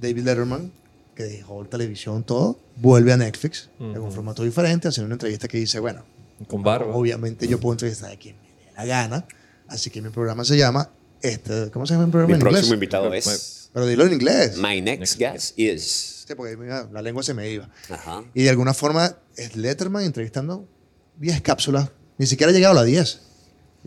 [0.00, 0.72] David Letterman,
[1.16, 5.58] que dejó televisión todo, vuelve a Netflix en un formato diferente, haciendo una entrevista que
[5.58, 6.04] dice, bueno,
[6.46, 6.94] Con barba.
[6.94, 9.26] obviamente yo puedo entrevistar a quien me dé la gana,
[9.66, 10.88] así que mi programa se llama,
[11.20, 12.72] este, ¿cómo se llama el programa Mi en próximo inglés?
[12.72, 14.56] invitado es Pero dilo en inglés.
[14.56, 16.14] My next guest is...
[16.28, 17.68] Sí, porque mira, la lengua se me iba.
[17.90, 18.22] Ajá.
[18.34, 20.68] Y de alguna forma es Letterman entrevistando
[21.16, 21.90] 10 cápsulas.
[22.18, 23.27] Ni siquiera ha llegado a las 10.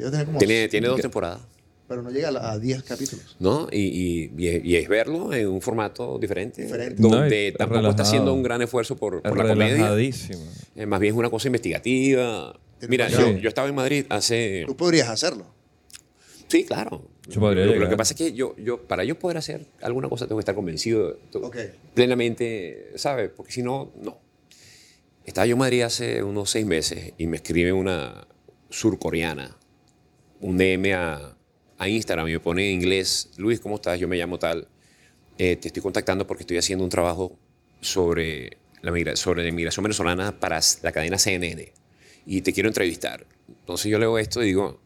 [0.09, 1.41] Tener como- Tiene, tiene dos temporadas.
[1.87, 3.35] Pero no llega a, la- a 10 capítulos.
[3.39, 3.67] ¿no?
[3.69, 6.95] Y, y- y es- y es verlo en un formato diferente, Diferente.
[7.01, 7.89] donde No, tampoco relajado.
[7.91, 9.93] está haciendo un gran esfuerzo por, por la comedia.
[10.75, 12.57] Eh, más bien es una cosa investigativa.
[12.79, 14.63] Tiene Mira, yo, yo estaba en Madrid hace...
[14.65, 15.45] Tú podrías hacerlo.
[16.47, 17.07] Sí, claro.
[17.27, 20.09] Yo podría lo, lo que pasa es que yo, yo, para yo poder hacer alguna
[20.09, 21.57] cosa, tengo que estar convencido to- Ok.
[21.93, 23.29] plenamente, ¿sabes?
[23.35, 24.17] Porque si no, no.
[25.25, 28.27] Estaba yo en Madrid hace unos seis meses y me escribe una
[28.69, 29.55] surcoreana,
[30.41, 31.35] un DM a,
[31.77, 33.99] a Instagram y me pone en inglés, Luis, ¿cómo estás?
[33.99, 34.67] Yo me llamo tal.
[35.37, 37.37] Eh, te estoy contactando porque estoy haciendo un trabajo
[37.79, 41.71] sobre la, migra- sobre la inmigración venezolana para la cadena CNN
[42.25, 43.25] y te quiero entrevistar.
[43.47, 44.79] Entonces yo leo esto y digo,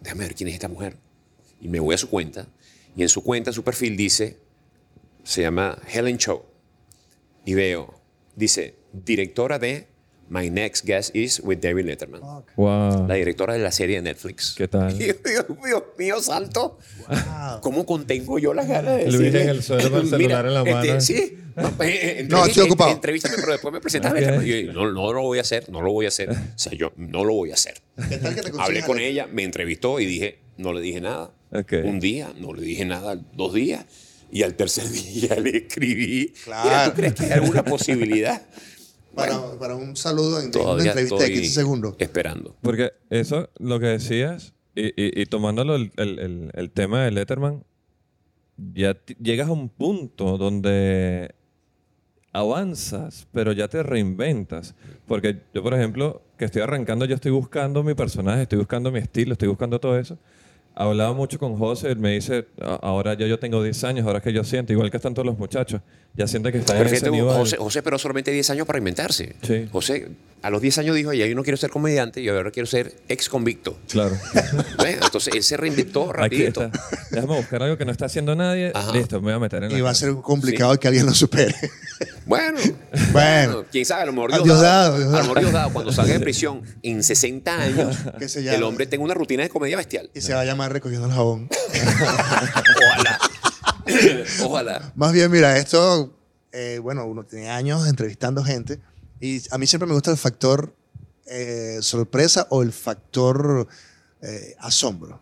[0.00, 0.96] déjame ver quién es esta mujer.
[1.60, 2.48] Y me voy a su cuenta,
[2.96, 4.38] y en su cuenta, en su perfil dice,
[5.22, 6.44] se llama Helen Cho.
[7.44, 8.00] Y veo,
[8.34, 9.86] dice, directora de
[10.32, 12.22] My Next Guest is with David Letterman.
[12.56, 13.06] Wow.
[13.06, 14.54] La directora de la serie de Netflix.
[14.56, 14.96] ¿Qué tal?
[14.98, 16.78] Dios, Dios mío, santo.
[17.60, 19.42] ¿Cómo contengo yo las ganas de Luis decirle?
[19.42, 21.00] en el suelo con el celular en la este, mano.
[21.00, 21.38] sí.
[21.54, 22.88] No, pues, No, estoy ocupado.
[22.92, 24.20] en- Entrevístame, pero después me presentas a Ok.
[24.20, 24.46] Letterman.
[24.46, 26.30] Y yo, no, no lo voy a hacer, no lo voy a hacer.
[26.30, 27.74] O sea, yo no lo voy a hacer.
[28.08, 31.30] ¿Qué tal que te Hablé con ella, me entrevistó y dije, no le dije nada.
[31.52, 31.74] Ok.
[31.84, 33.84] Un día, no le dije nada, dos días.
[34.30, 36.32] Y al tercer día le escribí.
[36.42, 36.64] Claro.
[36.70, 38.40] Mira, ¿tú crees que hay alguna posibilidad?
[39.14, 41.94] Para, para un saludo en una entrevista de estoy 15 segundos.
[41.98, 42.56] esperando.
[42.62, 47.10] Porque eso, lo que decías, y, y- y tomándolo el, el- el- el tema de
[47.10, 47.64] Letterman,
[48.74, 51.34] ya llegas a un punto donde
[52.32, 54.74] avanzas, pero ya te reinventas.
[55.06, 58.98] Porque yo, por ejemplo, que estoy arrancando, yo estoy buscando mi personaje, estoy buscando mi
[59.00, 60.18] estilo, estoy buscando todo eso.
[60.74, 64.20] Hablaba mucho con José, él me dice, "A- ahora ya yo tengo 10 años, ahora
[64.20, 65.80] que yo siento, igual que están todos los muchachos,
[66.14, 67.30] ya siente que están en ese nivel.
[67.34, 69.36] José, José, pero solamente 10 años para inventarse.
[69.42, 69.68] Sí.
[69.70, 70.08] José,
[70.42, 72.94] a los 10 años dijo, ya yo no quiero ser comediante, yo ahora quiero ser
[73.08, 73.78] ex convicto.
[73.90, 74.16] Claro.
[74.84, 76.70] Entonces él se reinventó rapidito.
[77.10, 78.72] Déjame buscar algo que no está haciendo nadie.
[78.74, 78.92] Ajá.
[78.92, 81.12] Listo, me voy a meter en la Y va a ser complicado que alguien lo
[81.14, 81.54] supere.
[82.24, 82.58] Bueno,
[83.12, 83.64] Bueno.
[83.70, 86.20] quién sabe, a lo mejor A Dios, Diosdado, a lo mejor Diosdado, cuando salga de
[86.20, 87.96] prisión en 60 años,
[88.36, 90.08] el hombre tenga una rutina de comedia bestial.
[90.14, 91.48] Y se va a llamar recogiendo el jabón.
[92.76, 93.18] Ojalá.
[94.44, 94.92] Ojalá.
[94.94, 96.16] Más bien, mira, esto,
[96.52, 98.80] eh, bueno, uno tiene años entrevistando gente
[99.20, 100.74] y a mí siempre me gusta el factor
[101.26, 103.68] eh, sorpresa o el factor
[104.20, 105.20] eh, asombro.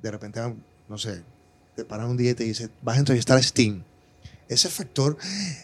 [0.00, 0.40] De repente,
[0.88, 1.22] no sé,
[1.74, 3.82] te paras un día y te dice, vas a entrevistar a Sting.
[4.48, 5.16] Ese factor,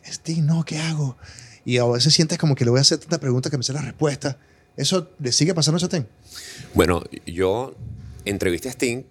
[0.04, 1.16] Sting, no, ¿qué hago?
[1.64, 3.72] Y a veces sientes como que le voy a hacer tanta pregunta que me sé
[3.72, 4.38] la respuesta.
[4.76, 6.06] ¿Eso le sigue pasando a Sting?
[6.74, 7.74] Bueno, yo
[8.24, 9.02] entrevisté a Sting,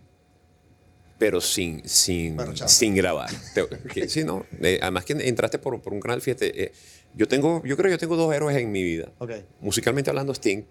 [1.17, 3.29] pero sin, sin, sin grabar.
[3.53, 4.45] Te- que- sí, no.
[4.61, 6.71] Eh, además que entraste por, por un canal, fíjate, eh,
[7.13, 9.11] yo tengo, yo creo que yo tengo dos héroes en mi vida.
[9.17, 9.31] Ok.
[9.59, 10.63] Musicalmente hablando, Sting,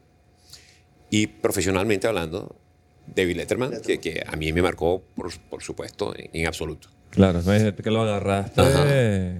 [1.11, 2.57] y profesionalmente hablando,
[3.07, 6.89] David Letterman, que, que a mí me marcó, por, por supuesto, en, en absoluto.
[7.11, 8.61] Claro, no hay que lo agarraste.
[8.61, 8.85] Ajá.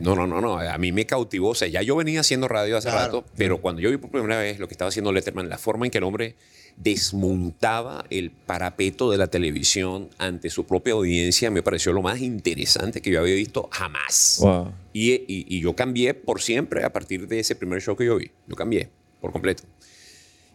[0.01, 0.59] No, no, no, no.
[0.59, 1.51] A mí me cautivó.
[1.51, 3.05] O sea, ya yo venía haciendo radio hace Claro.
[3.05, 5.85] rato, pero cuando yo vi por primera vez lo que estaba haciendo Letterman, la forma
[5.85, 6.37] en que el hombre
[6.81, 13.01] desmontaba el parapeto de la televisión ante su propia audiencia, me pareció lo más interesante
[13.03, 14.39] que yo había visto jamás.
[14.41, 14.73] Wow.
[14.93, 18.17] Y, y- y yo cambié por siempre a partir de ese primer show que yo
[18.17, 18.31] vi.
[18.47, 18.89] Yo cambié
[19.21, 19.65] por completo.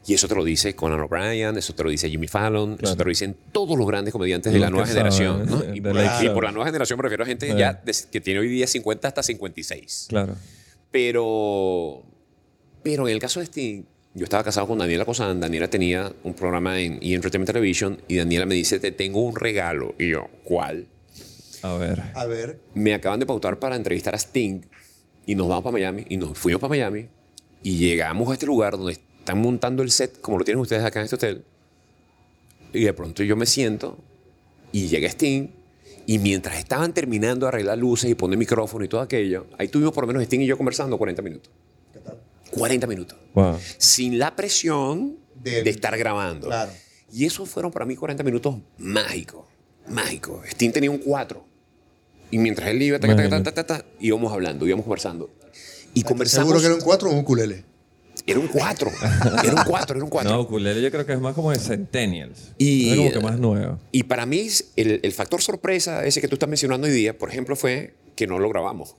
[0.06, 2.88] Y eso te lo dice Conan O'Brien, eso te lo dice Jimmy Fallon, Claro.
[2.90, 5.48] eso te lo dicen todos los grandes comediantes de la nueva generación.
[5.74, 8.20] Y, por, la y por la nueva generación me refiero a gente ya de- que
[8.20, 10.08] tiene hoy día 50 hasta 56.
[10.10, 10.36] Claro.
[10.92, 12.04] Pero,
[12.84, 13.84] pero en el caso de Sting,
[14.16, 15.40] yo estaba casado con Daniela Cosán.
[15.40, 17.14] Daniela tenía un programa en E!
[17.14, 19.96] Entertainment Television y Daniela me dice, te tengo un regalo.
[19.98, 20.88] Y yo, ¿cuál?
[21.64, 22.04] A ver.
[22.14, 22.60] A ver.
[22.74, 24.62] me acaban de pautar para entrevistar a Sting
[25.26, 27.08] y nos vamos para Miami y nos fuimos para Miami
[27.64, 31.00] y llegamos a este lugar donde están montando el set como lo tienen ustedes acá
[31.00, 31.46] en este hotel
[32.74, 33.98] y de pronto yo me siento
[34.74, 35.48] y llega Sting
[36.06, 39.94] y mientras estaban terminando de arreglar luces y poner micrófono y todo aquello, ahí tuvimos
[39.94, 41.50] por lo menos Sting y yo conversando 40 minutos.
[42.54, 43.18] 40 minutos.
[43.34, 43.58] Wow.
[43.78, 46.48] Sin la presión Del- de estar grabando.
[46.48, 46.72] Claro.
[47.12, 49.46] Y esos fueron para mí 40 minutos mágicos.
[49.88, 50.46] Mágicos.
[50.50, 51.46] Sting tenía un 4.
[52.32, 55.30] Y mientras él iba, ta, ta, ta, ta, ta, ta, íbamos hablando, íbamos conversando.
[55.94, 56.48] Y conversamos.
[56.48, 57.66] Seguro que era un 4 o un ukulele.
[58.26, 58.90] Era un 4.
[59.44, 60.32] Era un 4, era un 4.
[60.34, 62.54] No, ukulele yo creo que es más como de Centennials.
[62.58, 63.80] Y- Es como que más nuevo.
[63.92, 67.30] Y para mí, el, el factor sorpresa, ese que tú estás mencionando hoy día, por
[67.30, 68.96] ejemplo, fue que no lo grabamos.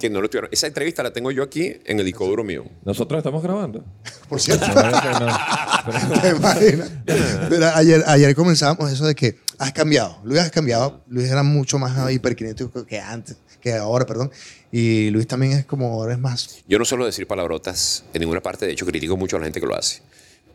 [0.00, 0.48] Que no lo tuvieron.
[0.50, 2.64] Esa entrevista la tengo yo aquí en el disco duro mío.
[2.86, 3.84] Nosotros estamos grabando.
[4.30, 4.64] Por cierto.
[6.22, 6.90] ¿Te imaginas?
[7.04, 10.18] Pero ayer, ayer comenzábamos eso de que has cambiado.
[10.24, 11.04] Luis has cambiado.
[11.06, 14.30] Luis era mucho más hiperkinético que antes, que ahora, perdón.
[14.72, 16.62] Y Luis también es como ahora es más.
[16.66, 19.60] Yo no suelo decir palabrotas en ninguna parte, de hecho critico mucho a la gente
[19.60, 20.00] que lo hace.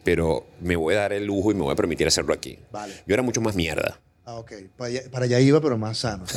[0.04, 2.58] Pero me voy a dar el lujo y me voy a permitir hacerlo aquí.
[2.72, 2.96] Vale.
[3.06, 4.00] Yo era mucho más mierda.
[4.26, 4.52] Ah, ok.
[4.76, 6.24] Para allá, para allá iba, pero más sano.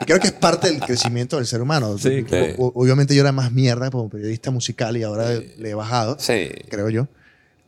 [0.00, 1.96] Y creo que es parte del crecimiento del ser humano.
[1.98, 2.54] Sí, O- claro.
[2.58, 6.48] o- obviamente yo era más mierda como periodista musical y ahora le he bajado, Sí.
[6.68, 7.06] creo yo.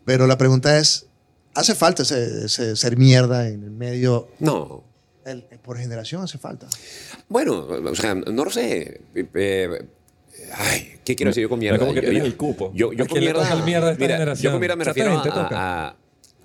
[0.05, 1.07] Pero la pregunta es,
[1.55, 4.29] ¿hace falta ese, ese ser mierda en el medio?
[4.41, 4.83] No.
[5.25, 6.67] El- por generación hace falta.
[7.29, 9.01] Bueno, o sea, no lo sé.
[9.15, 9.87] Eh,
[10.55, 11.79] ay, ¿qué quiero decir yo con mierda?
[11.79, 12.73] Como que Yo- el cupo.
[12.75, 13.65] Yo, yo ¿A con mierda.
[13.65, 14.43] mierda esta mira, generación?
[14.45, 15.97] Yo con mierda me refiero a, a-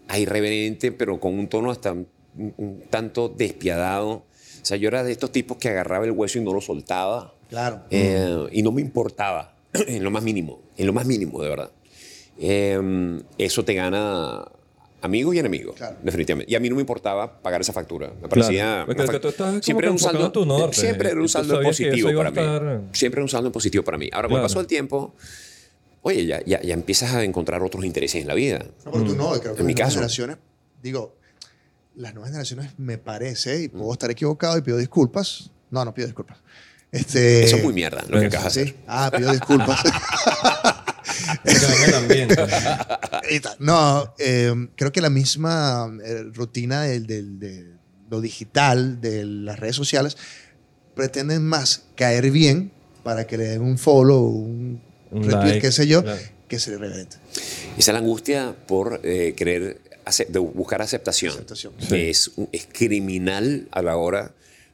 [0.07, 1.95] a irreverente, pero con un tono hasta
[2.37, 4.09] un, un tanto despiadado.
[4.11, 7.33] O sea, yo era de estos tipos que agarraba el hueso y no lo soltaba.
[7.49, 7.81] Claro.
[7.89, 11.71] Eh, y no me importaba, en lo más mínimo, en lo más mínimo, de verdad.
[12.39, 14.45] Eh, eso te gana
[15.01, 15.97] amigos y enemigos, Claro.
[16.03, 16.51] definitivamente.
[16.51, 18.13] Y a mí no me importaba pagar esa factura.
[18.21, 18.85] Me parecía...
[18.87, 22.85] Tú siempre era un saldo, en tu norte, siempre era un saldo positivo para mí.
[22.93, 24.09] Siempre era un saldo positivo para mí.
[24.13, 24.45] Ahora, con el Claro.
[24.47, 25.15] paso del tiempo,
[26.03, 28.59] oye, ya, ya, ya empiezas a encontrar otros intereses en la vida.
[28.85, 29.95] No, pero tú no, creo que En mi caso.
[29.95, 30.37] generaciones,
[30.81, 31.15] digo,
[31.95, 35.51] las nuevas generaciones me parece, y puedo estar equivocado y pido disculpas.
[35.69, 36.37] No, no pido disculpas.
[36.91, 38.69] Este, Eso es muy mierda, lo que acabas de ¿sí?
[38.71, 38.83] hacer.
[38.87, 39.79] Ah, pido disculpas.
[43.29, 43.55] Está.
[43.59, 47.71] no, eh, creo que la misma eh, rutina del, del- de
[48.09, 50.17] lo digital, de las redes sociales,
[50.95, 52.71] pretenden más caer bien
[53.03, 56.19] para que le den un follow, un, Un retweet, like, qué sé yo, claro.
[56.49, 57.17] que ser irreverente.
[57.77, 61.33] Esa es la angustia por eh, querer ace- de buscar aceptación.
[61.91, 62.31] Es,
[62.73, 64.33] criminal a la hora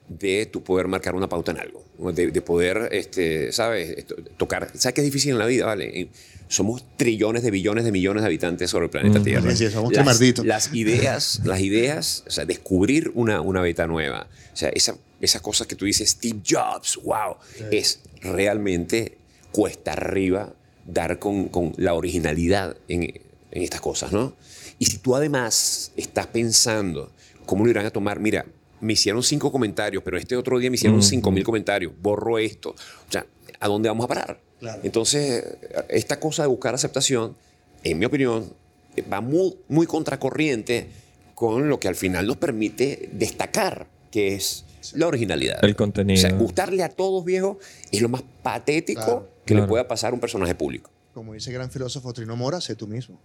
[0.09, 1.83] de tu poder marcar una pauta en algo.
[2.13, 4.05] De, de poder, este, ¿sabes?
[4.37, 4.69] Tocar.
[4.75, 5.65] ¿Sabes qué es difícil en la vida?
[5.65, 5.85] ¿Vale?
[5.87, 6.09] Y
[6.47, 9.23] Somos trillones de billones de millones de habitantes sobre el planeta Mm.
[9.23, 9.55] Tierra.
[9.55, 10.05] Sí, somos las,
[10.45, 14.27] las ideas, las ideas, o sea, descubrir una, una beta nueva.
[14.53, 17.35] O sea, esa, esas cosas que tú dices, Steve Jobs, wow,
[17.71, 19.17] es realmente
[19.51, 20.53] cuesta arriba
[20.85, 24.35] dar con, con la originalidad en, en estas cosas, ¿no?
[24.79, 27.11] Y si tú además estás pensando
[27.45, 28.45] cómo lo irán a tomar, mira,
[28.79, 32.69] me hicieron cinco comentarios, pero este otro día me hicieron cinco mil comentarios, borro esto.
[32.71, 33.25] O sea,
[33.59, 34.39] ¿a dónde vamos a parar?
[34.59, 34.81] Claro.
[34.83, 35.43] Entonces,
[35.89, 37.35] esta cosa de buscar aceptación,
[37.83, 38.51] en mi opinión,
[39.11, 40.87] va muy, muy contracorriente
[41.35, 45.63] con lo que al final nos permite destacar, que es la originalidad.
[45.63, 46.17] El contenido.
[46.17, 47.59] O sea, gustarle a todos, viejo,
[47.91, 49.29] es lo más patético Claro.
[49.45, 50.89] que le pueda pasar a un personaje público.
[51.13, 53.19] Como dice el gran filósofo Trino Mora, sé tú mismo.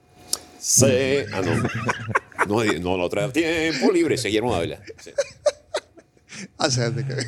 [0.62, 1.24] Sí.
[1.32, 2.62] Ah, no.
[2.62, 4.78] No, no, no trae tiempo libre, se Guillermo Ávila.
[5.00, 5.10] Sí.
[7.06, 7.26] Que-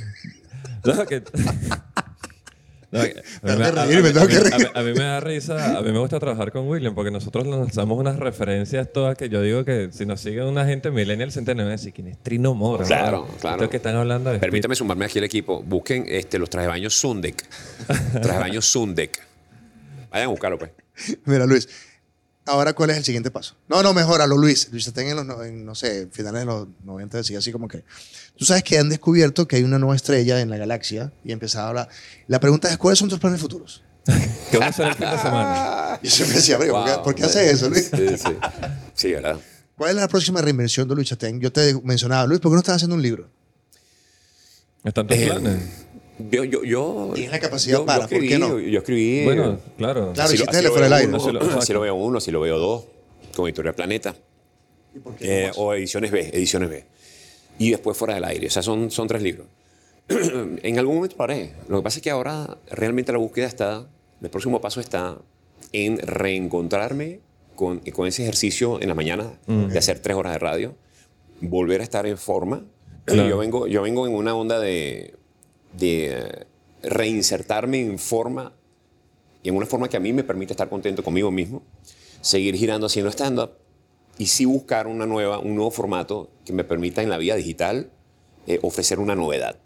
[0.84, 1.22] No, que-
[2.90, 4.40] No, que- Me a, tengo que a- reír, me a- tengo a mí- que a
[4.42, 4.58] reír.
[4.58, 7.44] mí- a mí me da risa, a mí me gusta trabajar con William porque nosotros
[7.46, 11.64] lanzamos unas referencias todas que yo digo que si nos sigue una gente millennial centenaria,
[11.64, 12.84] van a decir quién es Trino Mora.
[12.84, 13.38] Claro, ¿verdad?
[13.40, 13.56] claro.
[13.56, 15.60] Estos que están hablando de Permítame sumarme aquí al equipo.
[15.64, 17.44] Busquen este, los trajes de baño Sundek.
[18.12, 19.20] trajes de baño Sundek.
[20.10, 20.70] Vayan a buscarlo, pues.
[21.24, 21.68] Mira, Luis,
[22.46, 23.54] ahora cuál es el siguiente paso.
[23.68, 24.68] No, no, mejoralo, Luis.
[24.70, 27.68] Luis está en los, no- en, no sé, finales de los 90, decía así como
[27.68, 27.85] que.
[28.37, 31.66] Tú sabes que han descubierto que hay una nueva estrella en la galaxia y empezaba
[31.66, 31.88] a hablar.
[32.26, 33.83] La pregunta es: ¿cuáles son tus planes futuros?
[34.50, 35.98] ¿Qué van a hacer el fin de semana?
[36.02, 37.02] Y yo siempre decía, "Amigo, ¿por qué, Wow.
[37.04, 37.90] por qué haces eso, Luis?
[37.94, 38.37] Sí, sí.
[38.94, 39.38] Sí, ¿verdad?
[39.76, 41.40] ¿Cuál es la próxima reinvención de Luis Chatén?
[41.40, 43.28] Yo te mencionaba, Luis, ¿por qué no estás haciendo un libro?
[44.85, 45.62] ¿Están tus Eh, planes?
[46.18, 48.59] Yo, yo, yo, Tienes la capacidad yo- para, yo ¿por qué escribí, no?
[48.61, 49.24] Yo escribí.
[49.24, 50.12] Bueno, claro.
[50.12, 51.38] Claro, lo- hiciste así el lo fuera veo del uno, aire.
[51.38, 52.85] Así lo- así lo veo uno, así lo veo dos,
[53.35, 54.14] con Editorial Planeta.
[54.94, 56.85] ¿Y por qué Eh, o Ediciones B, Ediciones B.
[57.59, 58.46] Y después Fuera del Aire.
[58.46, 59.46] O sea, son, son tres libros.
[60.09, 61.53] en algún momento lo haré.
[61.68, 63.87] Lo que pasa es que ahora realmente la búsqueda está,
[64.22, 65.18] el próximo paso está
[65.72, 67.20] en reencontrarme
[67.57, 70.74] con, con ese ejercicio en la mañana de hacer tres horas de radio,
[71.40, 72.64] volver a estar en forma.
[73.07, 73.29] Claro.
[73.29, 75.14] Yo, vengo, yo vengo en una onda de,
[75.76, 76.46] de eh,
[76.82, 78.52] reinsertarme en forma
[79.42, 81.62] y en una forma que a mí me permite estar contento conmigo mismo,
[82.20, 83.50] seguir girando haciendo stand-up
[84.18, 87.90] y sí buscar una nueva, un nuevo formato que me permita en la vida digital
[88.46, 89.56] eh, ofrecer una novedad.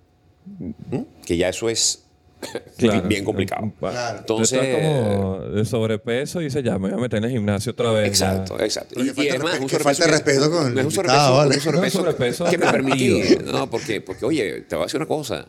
[0.91, 1.03] ¿Mm?
[1.25, 2.05] Que ya eso es
[2.79, 3.03] Claro.
[3.09, 3.73] bien complicado.
[3.81, 4.19] Claro.
[4.21, 4.81] Entonces, Estás
[5.17, 8.17] como de sobrepeso y dice, ya me voy a meter en el gimnasio otra vez.
[8.19, 8.31] ya".
[8.33, 8.95] Exacto, exacto.
[8.97, 11.73] Pero que falta respe- un falta respeto con el no es un sobrepeso, un sobrepeso,
[11.73, 13.21] No es sobrepeso que me permití.
[13.21, 13.53] activo.
[13.53, 15.49] No, porque, porque, oye, te voy a decir una cosa.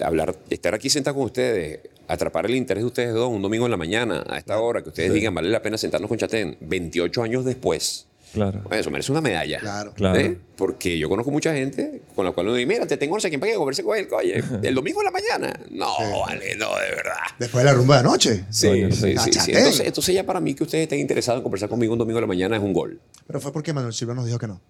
[0.00, 3.70] Hablar, estar aquí sentado con ustedes, atrapar el interés de ustedes dos un domingo en
[3.70, 7.22] la mañana, a esta hora, que ustedes digan, vale la pena sentarnos con Chatén, 28
[7.22, 8.06] años después.
[8.32, 8.60] Claro.
[8.62, 9.58] Bueno, eso merece una medalla.
[9.58, 9.92] Claro.
[9.94, 10.18] Claro.
[10.18, 10.38] ¿Eh?
[10.56, 13.28] Porque yo conozco mucha gente con la cual uno dice, mira, te tengo no sé
[13.28, 15.60] quién para que converse con él, oye, el domingo en la mañana.
[15.70, 17.16] No, vale, no, de verdad.
[17.38, 18.44] Después de la rumba de anoche.
[18.50, 19.32] Sí, sí, sí.
[19.32, 19.52] sí.
[19.52, 22.22] Entonces, entonces ya para mí que ustedes estén interesados en conversar conmigo un domingo en
[22.22, 23.00] la mañana es un gol.
[23.26, 24.60] Pero fue porque Manuel Silva nos dijo que no.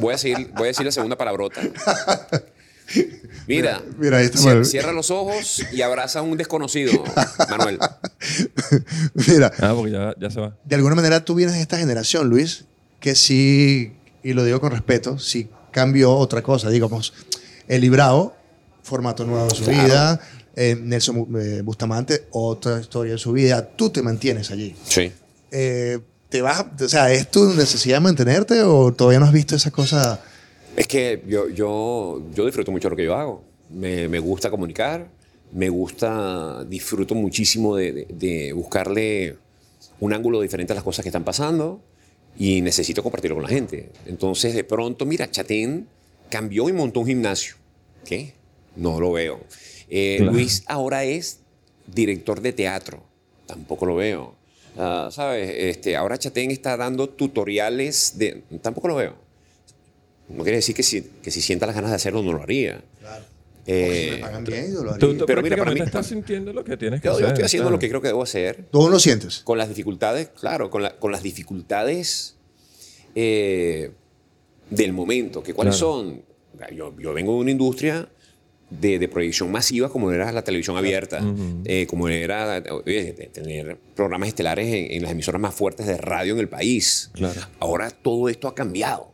[0.00, 1.60] Voy a decir, voy a decir la segunda palabrota.
[3.46, 4.30] Mira, Mira, ahí
[4.64, 6.92] cierra los ojos y abraza a un desconocido,
[7.50, 7.78] Manuel.
[9.14, 10.56] Mira, Ah, porque ya, ya se va.
[10.64, 12.64] de alguna manera tú vienes de esta generación, Luis,
[13.00, 13.92] que sí,
[14.22, 16.70] y lo digo con respeto, sí cambió otra cosa.
[16.70, 17.12] Digamos,
[17.68, 18.34] el librado,
[18.82, 19.82] formato nuevo de su Claro.
[19.84, 20.20] vida,
[20.56, 23.66] eh, Nelson eh, Bustamante, otra historia de su vida.
[23.76, 24.74] Tú te mantienes allí.
[24.86, 25.12] Sí.
[25.50, 29.54] Eh, ¿Te vas, o sea, es tu necesidad de mantenerte o todavía no has visto
[29.56, 30.20] esa cosa?
[30.76, 33.44] Es que yo, yo, yo disfruto mucho lo que yo hago.
[33.70, 35.08] Me, me gusta comunicar,
[35.52, 39.36] me gusta, disfruto muchísimo de, de- de buscarle
[40.00, 41.80] un ángulo diferente a las cosas que están pasando
[42.36, 43.90] y necesito compartirlo con la gente.
[44.06, 45.86] Entonces, de pronto, mira, Chatén
[46.28, 47.54] cambió y montó un gimnasio.
[48.04, 48.34] ¿Qué?
[48.76, 49.40] No lo veo.
[49.88, 50.32] Eh, Claro.
[50.32, 51.40] Luis ahora es
[51.86, 53.02] director de teatro.
[53.46, 54.34] Tampoco lo veo.
[54.76, 55.48] Ah, ¿Sabes?
[55.56, 58.42] Este, ahora Chatén está dando tutoriales de...
[58.60, 59.14] Tampoco lo veo.
[60.28, 62.82] No quiere decir que si, que si sienta las ganas de hacerlo no lo haría.
[63.00, 63.24] Claro.
[63.66, 64.98] Eh, si me pagan bien, yo lo haría.
[65.00, 67.28] Tú, tú Pero mira, para mí- estás sintiendo lo que tienes que yo, yo hacer.
[67.28, 67.76] estoy haciendo claro.
[67.76, 68.64] lo que creo que debo hacer.
[68.70, 69.38] ¿Tú lo sientes?
[69.44, 72.36] Con las dificultades, claro, con, la- con las dificultades
[73.14, 73.90] eh,
[74.70, 75.42] del momento.
[75.42, 75.94] Que ¿Cuáles Claro.
[75.94, 76.22] son?
[76.74, 78.08] Yo, yo vengo de una industria
[78.70, 81.20] de, de proyección masiva como era la televisión abierta,
[81.64, 82.62] eh, como era
[83.32, 87.10] tener programas estelares en, en las emisoras más fuertes de radio en el país.
[87.12, 87.40] Claro.
[87.60, 89.12] Ahora todo esto ha cambiado.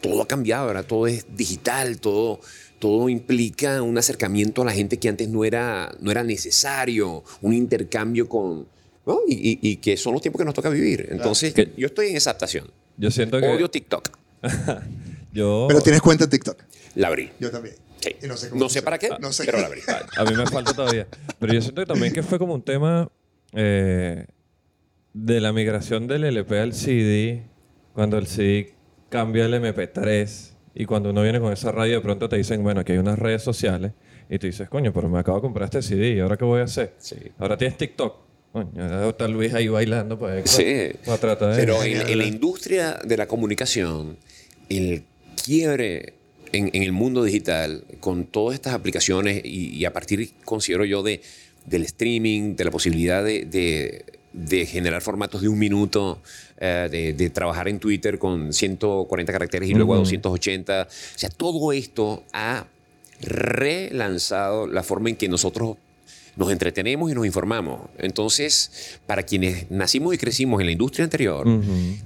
[0.00, 2.40] Todo ha cambiado, ahora todo es digital, todo,
[2.78, 7.52] todo implica un acercamiento a la gente que antes no era, no era necesario, un
[7.54, 8.66] intercambio con...
[9.06, 9.20] ¿no?
[9.28, 11.06] Y, y- y que son los tiempos que nos toca vivir.
[11.10, 12.68] Entonces, yo estoy en esa adaptación.
[12.96, 13.46] Yo siento que.
[13.46, 14.10] Odio TikTok.
[15.32, 16.58] yo, Pero tienes cuenta en TikTok.
[16.96, 17.30] La abrí.
[17.38, 17.76] Yo también.
[18.00, 18.16] Sí.
[18.22, 19.44] Y no sé, cómo No sé para qué, No sé.
[19.44, 19.80] pero la abrí.
[20.16, 21.06] A mí me falta todavía.
[21.38, 23.08] Pero yo siento que también que fue como un tema
[23.52, 24.26] eh,
[25.12, 27.44] de la migración del LP al CD,
[27.94, 28.74] cuando el CD
[29.08, 32.80] cambia el MP3 y cuando uno viene con esa radio de pronto te dicen, bueno,
[32.80, 33.92] aquí hay unas redes sociales
[34.28, 36.60] y tú dices, coño, pero me acabo de comprar este CD y ahora qué voy
[36.60, 36.92] a hacer.
[36.98, 37.16] Sí.
[37.38, 38.16] Ahora tienes TikTok.
[38.52, 40.98] Coño, ahora está Luis ahí bailando pues, para, Sí.
[41.04, 41.60] para tratar de...
[41.60, 44.16] Pero en, en la industria de la comunicación,
[44.68, 45.02] el
[45.44, 46.14] quiebre
[46.52, 51.02] en, en el mundo digital, con todas estas aplicaciones y, y a partir, considero yo,
[51.02, 51.20] de,
[51.66, 54.04] del streaming, de la posibilidad de, de-
[54.36, 56.20] de generar formatos de un minuto,
[56.58, 60.82] eh, de, de trabajar en Twitter con 140 caracteres y luego a 280.
[60.82, 62.66] O sea, todo esto ha
[63.20, 65.76] relanzado la forma en que nosotros
[66.36, 67.80] nos entretenemos y nos informamos.
[67.98, 71.46] Entonces, para quienes nacimos y crecimos en la industria anterior,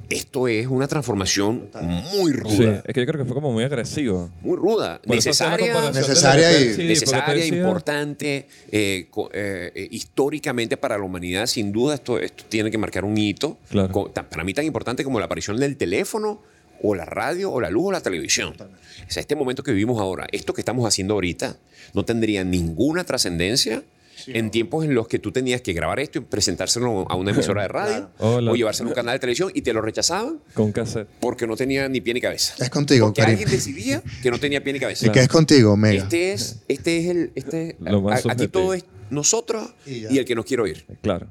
[0.09, 1.69] esto es una transformación
[2.13, 2.83] muy Sí, ruda.
[2.87, 4.31] es que yo creo que fue como muy agresivo.
[4.43, 5.01] Muy ruda.
[5.03, 5.91] Por necesaria.
[5.91, 12.45] Necesaria y- necesaria, importante, eh, eh, eh, históricamente para la humanidad, sin duda, esto, esto
[12.49, 13.59] tiene que marcar un hito.
[13.69, 13.93] Claro.
[13.93, 16.41] Co- tan- para mí tan importante como la aparición del teléfono,
[16.83, 18.55] o la radio, o la luz, o la televisión.
[18.59, 21.59] O sea, este momento que vivimos ahora, esto que estamos haciendo ahorita,
[21.93, 23.83] no tendría ninguna trascendencia
[24.27, 27.63] en tiempos en los que tú tenías que grabar esto y presentárselo a una emisora
[27.63, 28.53] de radio Claro.
[28.53, 31.09] O llevárselo a un canal de televisión y te lo rechazaban Con cassette.
[31.21, 32.55] porque no tenía ni pie ni cabeza.
[32.63, 33.33] Es contigo, Porque Karim.
[33.39, 35.07] alguien decidía que no tenía pie ni cabeza.
[35.07, 36.03] ¿Y qué es contigo, Mega?
[36.05, 37.33] Este es, este es el.
[37.35, 40.87] Este, Lo más a- aquí todo es nosotros Y el que nos quiere oír.
[41.03, 41.27] Claro.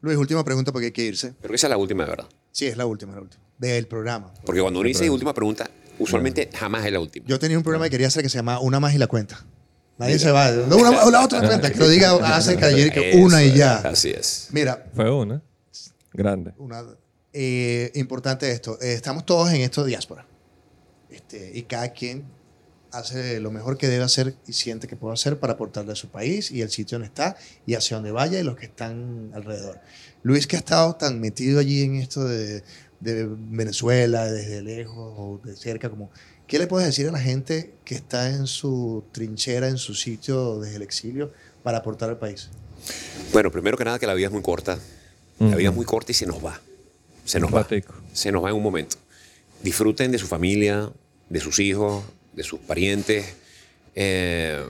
[0.00, 1.32] Luis, última pregunta porque hay que irse.
[1.40, 2.26] Pero esa es la última, de verdad.
[2.50, 3.42] Sí, es la última, la última.
[3.58, 4.32] Del programa.
[4.44, 7.24] Porque cuando uno dice última pregunta, usualmente jamás es la última.
[7.28, 9.46] Yo tenía un programa que quería hacer que se llama Una más y la cuenta.
[9.98, 10.50] Nadie se va.
[10.50, 11.60] No, una, la otra.
[11.60, 13.76] Que lo diga hace que ayer que una y ya.
[13.78, 14.48] Así es.
[14.50, 15.42] Mira, Fue una.
[16.12, 16.52] Grande.
[16.58, 16.84] una,
[17.32, 18.78] eh, importante esto.
[18.80, 20.26] Eh, estamos todos en esto de diáspora.
[21.08, 22.24] Este, y cada quien
[22.90, 26.08] hace lo mejor que debe hacer y siente que puede hacer para aportarle a su
[26.08, 29.80] país y el sitio donde está y hacia donde vaya y los que están alrededor.
[30.22, 32.62] Luis, que ha estado tan metido allí en esto de,
[33.00, 36.10] de Venezuela, desde lejos o de cerca, como,
[36.52, 40.60] ¿qué le puedes decir a la gente que está en su trinchera, en su sitio
[40.60, 42.50] desde el exilio, para aportar al país?
[43.32, 44.78] Bueno, primero que nada, que la vida es muy corta.
[45.38, 46.60] La vida es muy corta y se nos va.
[47.24, 47.66] Se nos va.
[48.12, 48.96] Se nos va en un momento.
[49.62, 50.92] Disfruten de su familia,
[51.30, 53.32] de sus hijos, de sus parientes.
[53.94, 54.62] Eh,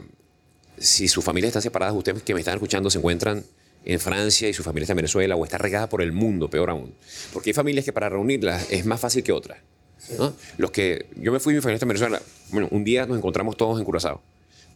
[0.79, 3.45] si sus familias están separadas, ustedes que me están escuchando se encuentran
[3.85, 6.71] en Francia y su familia está en Venezuela o está regada por el mundo, peor
[6.71, 6.95] aún.
[7.33, 9.59] Porque hay familias que para reunirlas es más fácil que otras.
[10.19, 10.35] ¿No?
[10.59, 13.57] Los que yo me fui mi familia está en Venezuela, bueno, un día nos encontramos
[13.57, 14.21] todos en Curazao.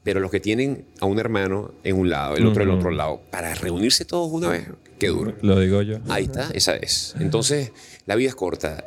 [0.03, 2.91] Pero los que tienen a un hermano en un lado, el otro en el otro
[2.93, 4.69] lado, para reunirse todos una vez,
[5.01, 5.35] qué duro.
[5.43, 5.99] Lo digo yo.
[6.09, 7.17] Ahí está, esa es.
[7.19, 7.73] Entonces,
[8.07, 8.85] la vida es corta.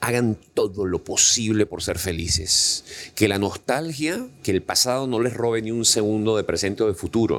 [0.00, 2.84] Hagan todo lo posible por ser felices.
[3.14, 6.86] Que la nostalgia, que el pasado no les robe ni un segundo de presente o
[6.86, 7.38] de futuro.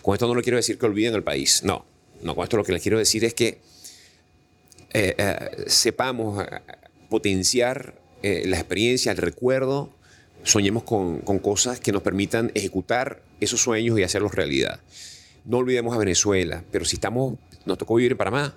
[0.00, 1.62] Con esto no le quiero decir que olviden el país.
[1.62, 1.84] No,
[2.22, 3.60] no, con esto lo que les quiero decir es que
[4.92, 6.42] eh, eh, sepamos
[7.10, 9.90] potenciar eh, la experiencia, el recuerdo,
[10.42, 14.80] soñemos con, con cosas que nos permitan ejecutar esos sueños y hacerlos realidad.
[15.44, 18.56] No olvidemos a Venezuela, pero si estamos, nos tocó vivir en Panamá,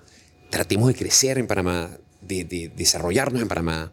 [0.50, 1.90] tratemos de crecer en Panamá,
[2.22, 3.92] de, de desarrollarnos en Panamá.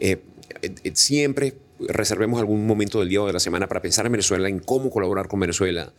[0.00, 0.22] Eh,
[0.62, 4.12] eh, eh, siempre reservemos algún momento del día o de la semana para pensar en
[4.12, 5.92] Venezuela, en cómo colaborar con Venezuela.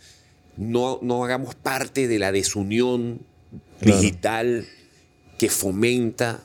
[0.58, 3.22] No, no hagamos parte de la desunión
[3.80, 4.00] Claro.
[4.00, 4.66] digital
[5.38, 6.44] que fomenta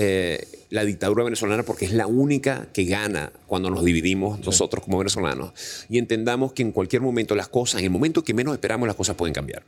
[0.00, 4.98] eh, la dictadura venezolana porque es la única que gana cuando nos dividimos nosotros como
[4.98, 5.52] venezolanos
[5.90, 8.94] y entendamos que en cualquier momento las cosas, en el momento que menos esperamos, las
[8.96, 9.64] cosas pueden cambiar.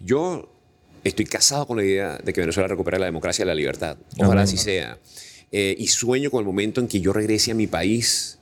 [0.00, 0.48] Yo
[1.04, 3.98] estoy casado con la idea de que Venezuela recupere la democracia y la libertad.
[4.18, 4.98] Ojalá así sea.
[5.52, 8.38] Eh, y sueño con el momento en que yo regrese a mi país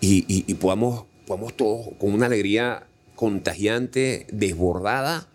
[0.00, 2.84] y, y- y podamos, podamos todos, con una alegría
[3.14, 5.28] contagiante, desbordada,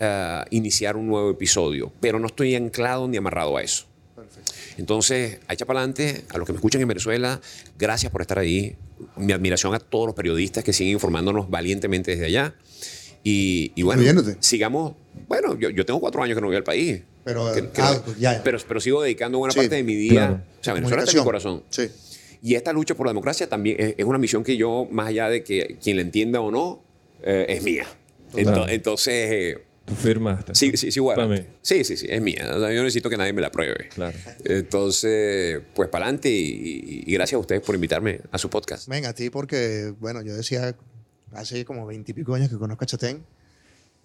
[0.00, 3.86] eh, iniciar un nuevo episodio, pero no estoy anclado ni amarrado a eso.
[4.78, 7.40] Entonces, a para adelante, a los que me escuchan en Venezuela,
[7.78, 8.76] gracias por estar ahí.
[9.16, 12.54] Mi admiración a todos los periodistas que siguen informándonos valientemente desde allá.
[13.24, 14.02] Y, y bueno,
[14.40, 14.94] sigamos.
[15.28, 17.02] Bueno, yo, yo tengo cuatro años que no voy al país.
[17.24, 18.40] Pero, Que- que ah, no- pues ya.
[18.44, 20.10] pero, pero sigo dedicando buena Sí, parte de mi día.
[20.28, 20.42] claro.
[20.60, 21.64] O sea, Venezuela está en mi corazón.
[21.70, 21.88] Sí.
[22.42, 25.28] Y esta lucha por la democracia también es, es una misión que yo, más allá
[25.28, 26.82] de que quien la entienda o no,
[27.24, 27.86] eh, es mía.
[28.36, 30.54] Entonces, eh, Tú firmaste.
[30.54, 31.22] sí, sí, sí, bueno.
[31.22, 31.46] Para mí.
[31.62, 32.50] Sí, sí, sí, es mía.
[32.54, 33.88] O sea, yo necesito que nadie me la pruebe.
[33.94, 34.18] Claro.
[34.44, 38.88] Entonces, pues para adelante y, y gracias a ustedes por invitarme a su podcast.
[38.88, 40.74] Venga, a ti porque, bueno, yo decía
[41.32, 43.24] hace como veintipico años que conozco a Chatén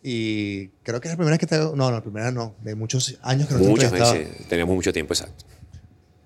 [0.03, 2.55] y creo que es la primera vez que te hago, no, no, la primera no,
[2.63, 5.45] de muchos años que no te Muchas veces, teníamos mucho tiempo exacto.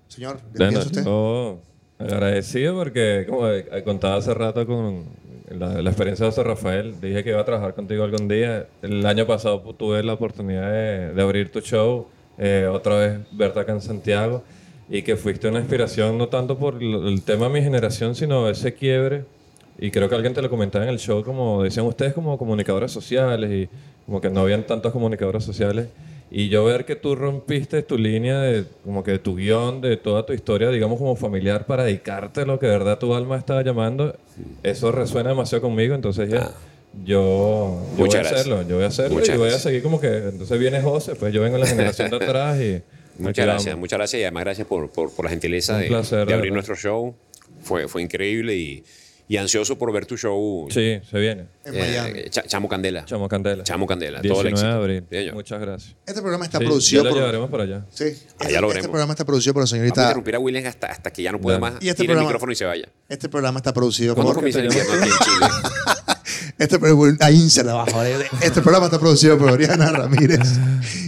[0.08, 1.04] Señor, ¿qué piensa usted?
[1.04, 1.60] yo
[1.98, 3.48] agradecido porque, como
[3.84, 5.04] contaba hace rato con
[5.50, 8.66] la, la experiencia de José Rafael, dije que iba a trabajar contigo algún día.
[8.82, 13.60] El año pasado tuve la oportunidad de, de abrir tu show, eh, otra vez verte
[13.60, 14.42] acá en Santiago,
[14.88, 18.48] y que fuiste una inspiración no tanto por el, el tema de mi generación, sino
[18.48, 19.24] ese quiebre.
[19.78, 22.92] Y creo que alguien te lo comentaba en el show, como decían ustedes como comunicadores
[22.92, 23.68] sociales, y
[24.06, 25.88] como que no habían tantos comunicadores sociales.
[26.30, 30.26] Y yo ver que tú rompiste tu línea de como que tu guion, de toda
[30.26, 33.62] tu historia, digamos como familiar, para dedicarte a lo que de verdad tu alma estaba
[33.62, 34.16] llamando,
[34.62, 35.94] eso resuena demasiado conmigo.
[35.94, 36.50] Entonces ya,
[37.04, 38.32] yo, yo voy a gracias.
[38.40, 41.14] hacerlo, yo voy a hacerlo Muchas y voy a seguir como que, entonces viene José,
[41.14, 42.82] pues yo vengo en la generación de atrás y...
[43.18, 46.26] Muchas gracias, muchas gracias y además gracias por, por, por la gentileza de, placer, de
[46.26, 46.66] de abrir verdad.
[46.68, 47.14] nuestro show.
[47.62, 48.84] Fue, fue increíble y,
[49.28, 50.68] y ansioso por ver tu show.
[50.70, 51.46] Sí, se viene.
[51.64, 52.30] En eh, Miami.
[52.30, 53.04] Cha- Chamo Candela.
[53.04, 53.64] Chamo Candela.
[53.64, 54.72] Chamo Candela, todo 19 el de éxito.
[54.72, 55.04] abril.
[55.10, 55.34] Sí, señor.
[55.34, 55.96] Muchas gracias.
[56.06, 57.18] Este programa está Sí, producido ya lo por...
[57.20, 57.86] llevaremos para allá.
[57.90, 58.86] Sí, este, ya lo este veremos.
[58.90, 60.02] programa está producido por la Vamos a señorita...
[60.02, 61.74] interrumpir a William hasta, hasta que ya no pueda más.
[61.80, 62.88] Y este Tire el programa- micrófono y se vaya.
[63.08, 64.36] Este programa está producido ¿Cuándo por...
[64.42, 64.94] comienza el tenemos?
[64.94, 65.46] invierno aquí en Chile?
[66.58, 67.84] Este programa.
[68.40, 70.40] Este programa está producido por Oriana Ramírez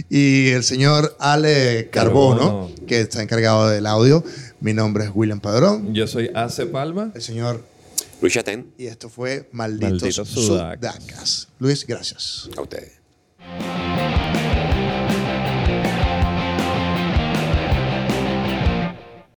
[0.09, 2.71] y el señor Ale Carbono, Carbono.
[2.87, 4.23] que está encargado del audio.
[4.59, 5.93] Mi nombre es William Padrón.
[5.93, 7.11] Yo soy Ace Palma.
[7.15, 7.63] El señor...
[8.21, 8.73] Luis Chatén.
[8.77, 10.95] Y esto fue Malditos, Sudacas.
[10.95, 11.47] Sudacas.
[11.59, 12.49] Luis, gracias.
[12.57, 12.99] A ustedes.